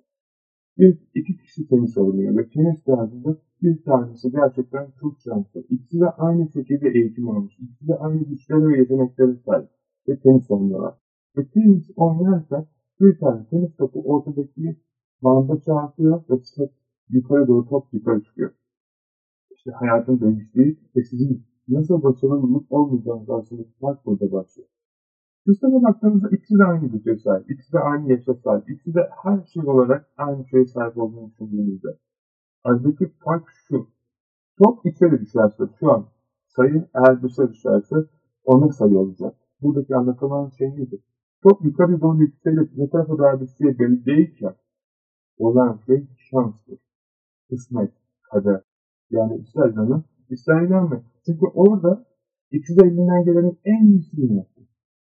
Bir, 0.78 0.98
iki 1.14 1.36
kişi 1.36 1.68
tenis 1.68 1.98
oynuyor 1.98 2.36
ve 2.36 2.48
tenis 2.48 2.86
derdinde 2.86 3.36
bir 3.62 3.82
tanesi 3.82 4.30
gerçekten 4.30 4.86
çok 5.00 5.20
şanslı. 5.20 5.64
İkisi 5.70 6.00
de 6.00 6.06
aynı 6.06 6.48
şekilde 6.48 6.88
eğitim 6.88 7.28
almış. 7.28 7.58
İkisi 7.58 7.88
de 7.88 7.94
aynı 7.94 8.24
güçlere 8.24 8.68
ve 8.68 8.78
yeteneklere 8.78 9.36
sahip 9.36 9.68
ve 10.08 10.18
tenis 10.18 10.50
oynuyorlar. 10.50 10.94
Ve 11.36 11.48
tenis 11.48 11.90
oynarken 11.96 12.66
bir 13.00 13.18
tane 13.18 13.46
tenis 13.50 13.76
topu 13.76 14.02
ortadaki 14.02 14.76
banda 15.22 15.60
çarpıyor 15.60 16.20
ve 16.30 16.40
top 16.56 16.70
yukarı 17.08 17.48
doğru 17.48 17.68
top 17.68 17.94
yukarı 17.94 18.22
çıkıyor. 18.22 18.50
İşte 19.50 19.70
hayatın 19.70 20.20
değiştiği 20.20 20.78
ve 20.96 21.02
sizin 21.02 21.42
nasıl 21.68 22.02
başarılı 22.02 22.36
olup 22.36 22.72
olmayacağınız 22.72 23.30
arasındaki 23.30 23.72
fark 23.80 24.06
burada 24.06 24.32
başlıyor. 24.32 24.68
Sisteme 25.48 25.82
baktığımızda 25.82 26.28
ikisi 26.28 26.58
de 26.58 26.64
aynı 26.64 26.86
güce 26.86 27.16
sahip, 27.16 27.50
ikisi 27.50 27.72
de 27.72 27.78
aynı 27.78 28.10
yaşa 28.12 28.34
sahip, 28.34 28.70
ikisi 28.70 28.94
de 28.94 29.08
her 29.22 29.42
şey 29.52 29.62
olarak 29.62 30.10
aynı 30.16 30.48
şeye 30.48 30.64
sahip 30.64 30.98
olduğunu 30.98 31.30
düşündüğümüzde. 31.30 31.88
Aradaki 32.64 33.08
fark 33.24 33.48
şu. 33.68 33.86
Top 34.58 34.86
içeri 34.86 35.20
düşerse 35.20 35.64
şu 35.80 35.92
an 35.92 36.06
sayı 36.46 36.88
eğer 36.94 37.22
dışarı 37.22 37.52
düşerse 37.52 37.96
onun 38.44 38.68
sayı 38.68 38.98
olacak. 38.98 39.34
Buradaki 39.62 39.96
anlatılan 39.96 40.48
şey 40.48 40.68
nedir? 40.68 41.00
Top 41.42 41.64
yukarı 41.64 42.00
doğru 42.00 42.18
yükselip 42.18 42.76
ne 42.76 42.90
tarafa 42.90 43.18
doğru 43.18 43.40
düşeceği 43.40 43.78
belli 43.78 44.06
değilken 44.06 44.54
olan 45.38 45.80
şey 45.86 46.06
şanstır. 46.30 46.78
Kısmet, 47.50 47.92
kader. 48.22 48.62
Yani 49.10 49.36
ister 49.36 49.70
inanın, 49.70 50.04
ister 50.30 50.62
inanmayın. 50.62 51.04
Çünkü 51.26 51.46
orada 51.54 52.04
ikisi 52.50 52.78
de 52.78 52.86
elinden 52.86 53.24
gelenin 53.24 53.58
en 53.64 53.86
iyisini 53.86 54.36
yaptı. 54.36 54.57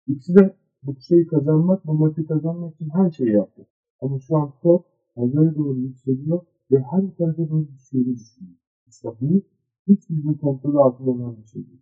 İkisi 0.07 0.35
de 0.35 0.55
bu 0.83 0.95
şeyi 0.99 1.27
kazanmak, 1.27 1.87
bu 1.87 1.93
maçı 1.93 2.27
kazanmak 2.27 2.75
için 2.75 2.89
her 2.89 3.11
şeyi 3.11 3.31
yaptı. 3.31 3.67
Ama 4.01 4.19
şu 4.19 4.37
an 4.37 4.53
top 4.61 4.85
havaya 5.15 5.55
doğru 5.55 5.79
yükseliyor 5.79 6.45
ve 6.71 6.79
her 6.79 7.15
tarafa 7.17 7.49
doğru 7.49 7.67
düşüyor 7.67 8.05
düşünüyor. 8.05 8.57
İşte 8.87 9.09
bu 9.21 9.41
hiçbir 9.87 10.37
kontrol 10.37 10.75
altında 10.75 11.11
olan 11.11 11.37
bir 11.37 11.47
şey 11.47 11.67
değil. 11.67 11.81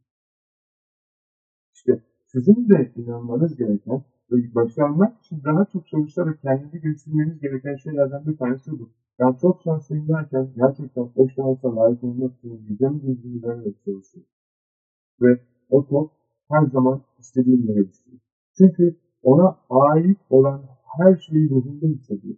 İşte 1.74 2.04
sizin 2.26 2.70
de 2.70 2.92
inanmanız 2.96 3.58
gereken 3.58 4.04
ve 4.32 4.56
başarmak 4.56 5.18
için 5.18 5.44
daha 5.44 5.66
çok 5.66 5.88
çalışarak 5.88 6.42
kendinizi 6.42 6.82
geliştirmeniz 6.82 7.40
gereken 7.40 7.76
şeylerden 7.76 8.26
bir 8.26 8.38
tanesi 8.38 8.72
bu. 8.80 8.90
Ben 9.20 9.34
çok 9.34 9.62
şanslıyım 9.64 10.08
derken 10.08 10.50
gerçekten 10.56 11.10
o 11.16 11.28
şansa 11.30 11.76
layık 11.76 12.04
olmak 12.04 12.38
için 12.38 12.68
güzel 12.68 13.04
bilgiyi 13.04 13.44
vererek 13.44 13.76
çalışıyorum. 13.86 14.32
Ve 15.22 15.40
o 15.70 15.88
top 15.88 16.12
her 16.52 16.66
zaman 16.66 17.02
istediğim 17.20 17.68
yere 17.68 17.90
düşüyor. 17.90 18.20
Çünkü 18.58 18.96
ona 19.24 19.58
ait 19.70 20.18
olan 20.30 20.62
her 20.98 21.16
şeyi 21.16 21.50
ruhunda 21.50 21.86
hissediyor. 21.86 22.36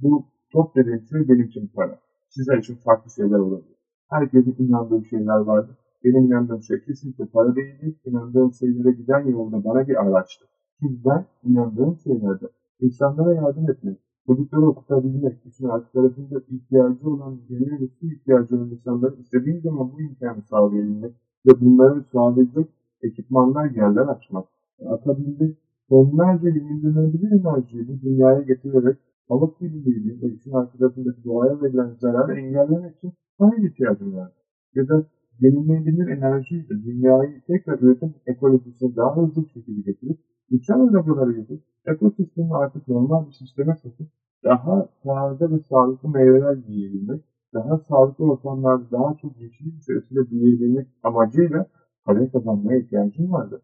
Bu 0.00 0.26
top 0.52 0.76
dediğim 0.76 1.02
şey 1.10 1.28
benim 1.28 1.44
için 1.44 1.70
para. 1.74 1.98
Sizler 2.28 2.58
için 2.58 2.74
farklı 2.74 3.10
şeyler 3.10 3.38
olabilir. 3.38 3.76
Herkesin 4.08 4.56
inandığı 4.58 5.04
şeyler 5.04 5.38
vardır. 5.38 5.76
Benim 6.04 6.24
inandığım 6.24 6.62
şey 6.62 6.80
kesinlikle 6.80 7.26
para 7.26 7.56
değildi. 7.56 7.96
İnandığım 8.04 8.52
şeylere 8.52 8.92
giden 8.92 9.26
yolda 9.26 9.64
bana 9.64 9.88
bir 9.88 10.02
araçtı. 10.02 10.44
Çünkü 10.80 11.04
ben 11.04 11.26
inandığım 11.44 11.98
şeylerde 12.04 12.46
insanlara 12.80 13.34
yardım 13.34 13.70
etmek, 13.70 13.98
çocukları 14.26 14.66
okutabilmek, 14.66 15.46
için 15.46 15.64
arka 15.64 15.90
tarafında 15.92 16.40
ihtiyacı 16.48 17.10
olan, 17.10 17.40
yemeğe 17.48 17.80
ve 17.80 17.88
ihtiyacı 18.02 18.56
olan 18.56 18.70
insanlara 18.70 19.14
istediğim 19.14 19.60
zaman 19.60 19.92
bu 19.92 20.00
imkanı 20.00 20.42
sağlayabilmek 20.42 21.12
ve 21.46 21.60
bunları 21.60 22.04
sağlayacak 22.12 22.68
ekipmanlar, 23.02 23.70
yerler 23.70 24.06
açmak, 24.06 24.48
atabilmek, 24.86 25.56
onlarca 25.90 26.48
yenilenebilir 26.48 27.40
enerjiyi 27.40 27.88
bu 27.88 28.00
dünyaya 28.02 28.42
getirerek 28.42 28.96
balık 29.30 29.60
birliğiyle 29.60 30.22
ve 30.22 30.34
işin 30.34 30.52
arkasındaki 30.52 31.24
doğaya 31.24 31.62
verilen 31.62 31.94
zararı 32.00 32.40
engellemek 32.40 32.96
için 32.96 33.12
para 33.38 33.56
ihtiyacım 33.56 34.16
var. 34.16 34.32
Ya 34.74 34.88
da 34.88 35.06
yenilenebilir 35.40 36.08
enerjiyle 36.08 36.68
dünyayı 36.68 37.42
tekrar 37.46 37.78
üretim 37.78 38.14
ekolojisine 38.26 38.96
daha 38.96 39.16
hızlı 39.16 39.44
bir 39.44 39.50
şekilde 39.50 39.90
getirip 39.90 40.18
uçan 40.50 40.88
arabaları 40.88 41.38
yapıp 41.38 41.60
ekosistemi 41.86 42.54
artık 42.54 42.88
normal 42.88 43.26
bir 43.26 43.32
sisteme 43.32 43.76
sokup 43.82 44.06
daha 44.44 44.88
taze 45.04 45.50
ve 45.50 45.58
sağlıklı 45.70 46.08
meyveler 46.08 46.56
yiyebilmek, 46.68 47.20
daha 47.54 47.78
sağlıklı 47.78 48.24
ortamlarda 48.24 48.90
daha 48.90 49.16
çok 49.22 49.40
yeşillik 49.40 49.82
içerisinde 49.82 50.30
büyüyebilmek 50.30 50.86
amacıyla 51.02 51.66
para 52.04 52.30
kazanmaya 52.30 52.78
ihtiyacım 52.78 53.32
vardı. 53.32 53.62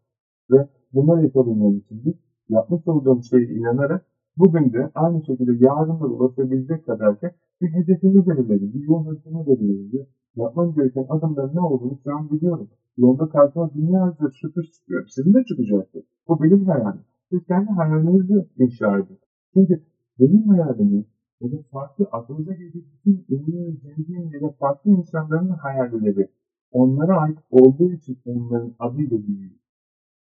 Ve 0.50 0.68
bunları 0.92 1.22
yapabilmem 1.22 1.78
için 1.78 2.04
de 2.04 2.14
yapmış 2.48 2.88
olduğum 2.88 3.22
şeye 3.22 3.46
inanarak 3.46 4.04
bugün 4.36 4.72
de 4.72 4.90
aynı 4.94 5.24
şekilde 5.24 5.64
yarın 5.64 6.00
da 6.00 6.06
ulaşabilecek 6.06 6.86
kadar 6.86 7.20
ki 7.20 7.30
bir 7.60 7.68
hedefimi 7.68 8.26
belirledim, 8.26 8.72
bir 8.74 8.88
yol 8.88 9.06
haritamı 9.06 9.46
belirledim. 9.46 10.06
Yapmam 10.36 10.74
gereken 10.74 11.06
adımların 11.08 11.54
ne 11.54 11.60
olduğunu 11.60 11.98
şu 12.04 12.16
an 12.16 12.30
biliyorum. 12.30 12.68
Yolda 12.96 13.28
karşıma 13.28 13.74
binlerce 13.74 14.24
şüphe 14.40 14.62
çıkıyor. 14.62 15.06
Sizin 15.08 15.34
de 15.34 15.44
çıkacaktır. 15.44 16.02
Bu 16.28 16.42
benim 16.42 16.64
hayalim. 16.64 17.00
Siz 17.30 17.44
kendi 17.44 17.70
hayalinizi 17.70 18.46
inşa 18.58 18.98
edin. 18.98 19.18
Çünkü 19.54 19.82
benim 20.20 20.48
hayalimi 20.48 21.04
ya 21.40 21.52
da 21.52 21.56
farklı 21.72 22.04
aklınıza 22.12 22.52
gelecek 22.52 22.84
bütün 22.92 23.24
ünlü, 23.30 23.76
zengin 23.76 24.30
ya 24.30 24.40
da 24.40 24.50
farklı 24.50 24.90
insanların 24.90 25.48
hayalleri 25.48 26.28
onlara 26.72 27.20
ait 27.20 27.38
olduğu 27.50 27.92
için 27.92 28.18
onların 28.24 28.74
adıyla 28.78 29.26
büyüyor. 29.26 29.54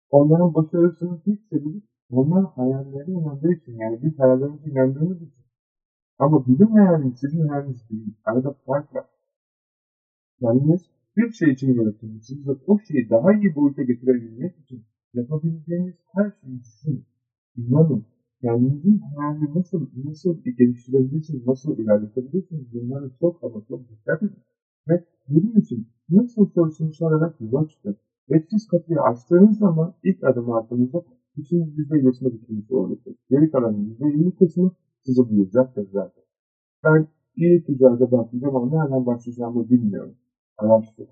Onların 0.09 0.53
başarısının 0.53 1.17
tek 1.25 1.39
sebebi 1.49 1.81
onlar 2.09 2.45
hayallerine 2.45 3.13
inandığı 3.13 3.53
için 3.53 3.77
yani 3.77 4.03
biz 4.03 4.19
hayallerimize 4.19 4.69
inandığımız 4.69 5.17
için. 5.17 5.43
Ama 6.19 6.47
bizim 6.47 6.67
hayalimiz 6.67 7.19
sizin 7.19 7.47
hayaliniz 7.47 7.89
değil. 7.89 8.13
Arada 8.25 8.53
fark 8.65 8.95
var. 8.95 9.05
Yalnız 10.41 10.89
bir 11.17 11.31
şey 11.31 11.51
için 11.51 11.73
yaratılmışsınız 11.73 12.47
ve 12.47 12.51
o 12.67 12.79
şeyi 12.79 13.09
daha 13.09 13.33
iyi 13.33 13.55
boyuta 13.55 13.83
getirebilmek 13.83 14.59
için 14.59 14.83
yapabileceğiniz 15.13 15.95
her 16.13 16.31
şeyi 16.41 16.59
düşünün. 16.63 17.05
İnanın. 17.57 18.05
Kendinizin 18.41 18.97
hayalini 18.97 19.55
nasıl, 19.55 19.89
nasıl 20.05 20.43
geliştirebilirsiniz, 20.43 21.47
nasıl 21.47 21.77
ilerletebilirsiniz 21.77 22.73
bunları 22.73 23.11
çok 23.19 23.43
ama 23.43 23.65
çok 23.67 23.89
dikkat 23.89 24.23
edin. 24.23 24.37
Ve 24.87 25.03
bunun 25.27 25.55
için 25.55 25.87
nasıl 26.09 26.49
çalışmışlar 26.49 27.11
olarak 27.11 27.41
yola 27.41 27.67
çıkın. 27.67 27.95
Ve 28.29 28.43
siz 28.49 28.67
kapıyı 28.67 29.01
açtığınız 29.01 29.57
zaman 29.57 29.93
ilk 30.03 30.23
adım 30.23 30.51
attığınızda 30.51 31.03
bütün 31.37 31.57
%20'sine 31.57 32.33
bitirmiş 32.33 32.71
olacak. 32.71 33.15
Geri 33.29 33.51
kalan 33.51 33.73
%20 33.73 34.35
kısmı 34.35 34.71
sizi 35.05 35.21
bulacaktır 35.29 35.87
zaten. 35.91 36.23
Ben 36.83 37.07
iyi 37.35 37.63
ticarete 37.63 38.11
başlayacağım 38.11 38.55
ama 38.55 38.81
nereden 38.81 39.05
başlayacağımı 39.05 39.69
bilmiyorum. 39.69 40.15
Araştır. 40.57 41.07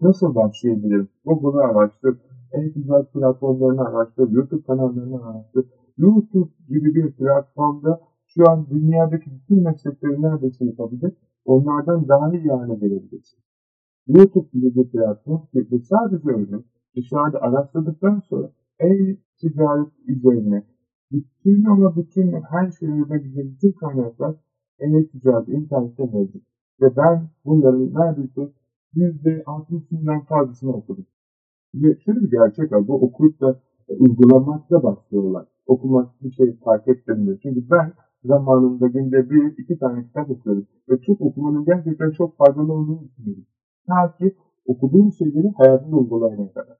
Nasıl 0.00 0.34
başlayabilirim? 0.34 1.08
Google'ı 1.24 1.60
araştır. 1.60 2.16
E-ticaret 2.52 3.12
platformlarını 3.12 3.80
araştır. 3.80 4.30
YouTube 4.30 4.62
kanallarını 4.62 5.24
araştır. 5.24 5.64
YouTube 5.98 6.50
gibi 6.68 6.94
bir 6.94 7.12
platformda 7.12 8.00
şu 8.26 8.50
an 8.50 8.66
dünyadaki 8.70 9.30
bütün 9.30 9.62
meslekleri 9.64 10.22
neredeyse 10.22 10.64
yapabilir. 10.64 11.12
Onlardan 11.50 12.08
daha 12.08 12.32
iyi 12.32 12.48
hale 12.48 12.74
gelebilirsin. 12.74 13.38
YouTube 14.06 14.48
gibi 14.52 14.74
bir 14.74 14.90
platform 14.90 15.40
ve 15.54 15.78
sadece 15.78 16.28
öyle 16.28 16.56
dışarıda 16.96 17.42
araştırdıktan 17.42 18.22
sonra 18.28 18.50
e-ticaret 18.80 19.92
üzerine 20.06 20.64
bütün 21.12 21.64
ama 21.64 21.96
bütün 21.96 22.32
her 22.32 22.70
şeyi 22.70 22.92
öğrenebileceğim 22.92 23.52
bütün 23.54 23.72
kaynaklar 23.72 24.36
e-ticaret 24.78 25.48
internette 25.48 26.04
mevcut. 26.04 26.42
Ve 26.80 26.96
ben 26.96 27.28
bunların 27.44 27.94
neredeyse 27.94 28.52
%60'ından 28.94 30.24
fazlasını 30.24 30.72
okudum. 30.72 31.06
Ve 31.74 31.96
şöyle 32.04 32.20
bir 32.20 32.30
gerçek 32.30 32.72
var. 32.72 32.88
Bu 32.88 32.94
okuyup 32.94 33.40
da 33.40 33.60
e, 33.88 33.94
uygulamakta 33.94 34.82
başlıyorlar. 34.82 35.46
Okumak 35.66 36.22
bir 36.22 36.32
şey 36.32 36.56
fark 36.56 36.88
ettirmiyor. 36.88 37.38
Çünkü 37.42 37.70
ben 37.70 37.92
zamanında 38.24 38.86
günde 38.86 39.30
bir, 39.30 39.58
iki 39.58 39.78
tane 39.78 40.04
kitap 40.04 40.30
okuyorum. 40.30 40.66
Ve 40.88 41.00
çok 41.00 41.20
okumanın 41.20 41.64
gerçekten 41.64 42.10
çok 42.10 42.36
faydalı 42.36 42.72
olduğunu 42.72 43.02
düşünüyorum. 43.04 43.46
Ta 43.86 44.16
ki 44.16 44.36
okuduğum 44.66 45.12
şeyleri 45.12 45.52
hayatımda 45.56 45.96
uygulayana 45.96 46.52
kadar. 46.52 46.76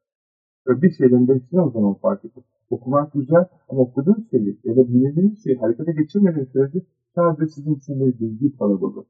Ve 0.66 0.82
bir 0.82 0.90
şeyden 0.90 1.28
değiştiğini 1.28 1.64
o 1.64 1.70
zaman 1.70 1.94
fark 1.94 2.24
ettim. 2.24 2.42
Okumak 2.70 3.12
güzel 3.12 3.44
ama 3.68 3.80
okuduğun 3.80 4.26
şeyi 4.30 4.58
ya 4.64 4.76
da 4.76 4.88
dinlediğiniz 4.88 5.44
şeyi 5.44 5.56
harekete 5.56 5.92
geçirmediğiniz 5.92 6.48
sürece 6.52 6.78
sadece 7.14 7.46
sizin 7.46 7.74
için 7.74 8.00
bir 8.00 8.20
bilgi 8.20 8.56
kalıbıdır. 8.56 9.04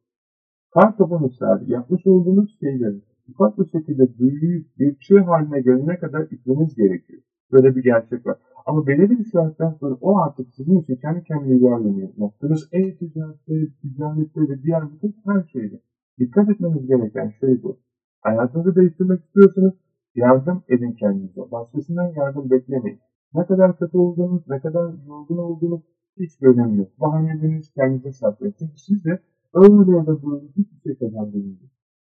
Kartopu 0.75 1.21
misali 1.21 1.73
yapmış 1.73 2.07
olduğunuz 2.07 2.59
şeyleri 2.61 3.01
ufak 3.29 3.59
bir 3.59 3.67
şekilde 3.67 4.19
büyüyüp 4.19 4.79
bir 4.79 4.97
çığ 4.99 5.21
haline 5.21 5.61
gelene 5.61 5.99
kadar 5.99 6.23
itmeniz 6.31 6.75
gerekiyor. 6.75 7.23
Böyle 7.53 7.77
bir 7.77 7.83
gerçek 7.83 8.27
var. 8.27 8.39
Ama 8.67 8.87
belirli 8.87 9.19
bir 9.19 9.25
saatten 9.25 9.71
sonra 9.81 9.95
o 10.01 10.19
artık 10.19 10.55
sizin 10.55 10.81
için 10.81 10.97
kendi 10.97 11.25
kendine 11.25 11.57
ilerlemiyor. 11.57 12.09
Yaptığınız 12.17 12.69
e-ticarette, 12.73 13.55
ticarette 13.83 14.41
ve 14.41 14.63
diğer 14.63 14.93
bütün 14.93 15.17
her 15.25 15.43
şeyde. 15.53 15.81
Dikkat 16.19 16.51
etmeniz 16.51 16.87
gereken 16.87 17.33
şey 17.41 17.63
bu. 17.63 17.79
Hayatınızı 18.21 18.77
değiştirmek 18.77 19.21
istiyorsanız 19.25 19.73
yardım 20.15 20.63
edin 20.69 20.93
kendinize. 20.93 21.41
Başkasından 21.51 22.13
yardım 22.17 22.51
beklemeyin. 22.51 22.99
Ne 23.35 23.47
kadar 23.47 23.79
kötü 23.79 23.99
olduğunuz, 23.99 24.49
ne 24.49 24.61
kadar 24.61 24.95
yorgun 25.07 25.39
olduğunuz 25.39 25.81
hiç 26.19 26.43
önemi 26.43 26.79
yok. 26.79 27.01
Bahaneleriniz 27.01 27.73
kendinize 27.73 28.13
saklayın. 28.13 28.55
Çünkü 28.59 28.79
siz 28.79 29.05
de 29.05 29.23
öyle 29.55 29.97
ya 29.97 30.07
da 30.07 30.23
böyle 30.23 30.47
hiçbir 30.57 30.81
şey 30.85 30.99
kazandığınızı. 30.99 31.65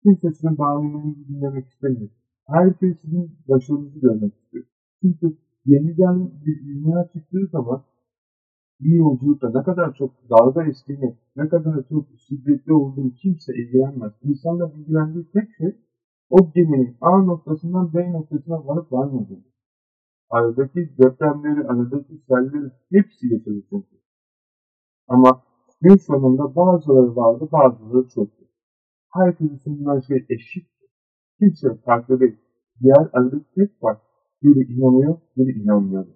Kimse 0.02 0.32
sizin 0.32 0.58
bahanelerinizi 0.58 1.28
dinlemek 1.28 1.66
istemiyor. 1.66 2.10
Herkes 2.46 3.00
sizin 3.00 3.30
başarınızı 3.48 4.00
görmek 4.00 4.34
istiyor. 4.34 4.64
Çünkü 5.02 5.36
yeniden 5.66 6.30
dünya 6.44 7.08
çıktığı 7.12 7.46
zaman 7.52 7.84
bir 8.80 8.94
yolculukta 8.94 9.50
ne 9.54 9.62
kadar 9.62 9.94
çok 9.94 10.10
dalga 10.30 10.64
estiğini, 10.64 11.16
ne 11.36 11.48
kadar 11.48 11.88
çok 11.88 12.06
şiddetli 12.28 12.72
olduğunu 12.72 13.14
kimse 13.14 13.52
ilgilenmez. 13.54 14.12
İnsanla 14.22 14.72
ilgilendiği 14.76 15.30
tek 15.32 15.48
şey 15.58 15.76
o 16.30 16.52
geminin 16.52 16.96
A 17.00 17.22
noktasından 17.22 17.94
B 17.94 18.12
noktasına 18.12 18.66
varıp 18.66 18.92
varmadığı. 18.92 19.44
Aradaki 20.30 20.98
depremleri, 20.98 21.68
aradaki 21.68 22.18
selleri 22.28 22.72
hepsi 22.92 23.26
yaşadı 23.32 23.62
çünkü. 23.70 23.96
Ama 25.08 25.42
gün 25.80 25.96
sonunda 25.96 26.56
bazıları 26.56 27.16
vardı, 27.16 27.48
bazıları 27.52 28.08
çoktu. 28.08 28.44
Herkes 29.12 29.62
sunulan 29.64 30.00
şey 30.00 30.26
eşit. 30.28 30.68
Kimse 31.38 31.74
farklı 31.74 32.20
değil. 32.20 32.36
Diğer 32.80 33.10
aradaki 33.12 33.54
tek 33.54 33.80
fark. 33.80 34.07
Biri 34.42 34.72
inanıyor, 34.72 35.18
biri 35.36 35.62
inanmıyor. 35.62 36.06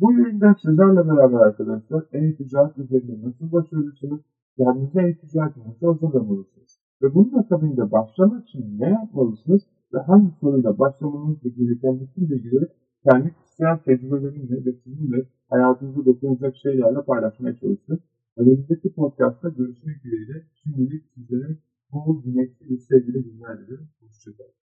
Bu 0.00 0.12
yüzden 0.12 0.54
sizlerle 0.62 1.08
beraber 1.08 1.38
arkadaşlar 1.38 2.04
e-ticaret 2.12 2.78
üzerinde 2.78 3.28
nasıl 3.28 3.52
başarıyorsunuz, 3.52 4.20
kendinize 4.56 5.00
e-ticaret 5.02 5.56
nasıl 5.56 5.86
hazırlamalısınız 5.86 6.80
ve 7.02 7.14
bunun 7.14 7.32
akabinde 7.32 7.92
başlamak 7.92 8.48
için 8.48 8.78
ne 8.78 8.88
yapmalısınız 8.90 9.62
ve 9.94 9.98
hangi 9.98 10.30
soruyla 10.40 10.78
başlamanız 10.78 11.42
gereken 11.42 12.00
bütün 12.00 12.30
bilgileri 12.30 12.68
kendi 13.04 13.34
kişisel 13.34 13.78
tecrübelerimle 13.78 14.64
ve 14.64 14.72
sizinle 14.72 15.28
hayatınızı 15.50 16.04
dokunacak 16.04 16.56
şeylerle 16.56 17.02
paylaşmaya 17.06 17.56
çalıştım. 17.56 17.98
Önümüzdeki 18.36 18.92
podcast'ta 18.92 19.48
görüşmek 19.48 20.04
dileğiyle 20.04 20.46
şimdilik 20.62 21.04
sizlere 21.14 21.58
bol 21.92 22.22
güneşli 22.24 22.70
ve 22.70 22.76
sevgili 22.76 23.24
günler 23.24 23.58
diliyorum. 23.58 23.88
Hoşçakalın. 24.00 24.65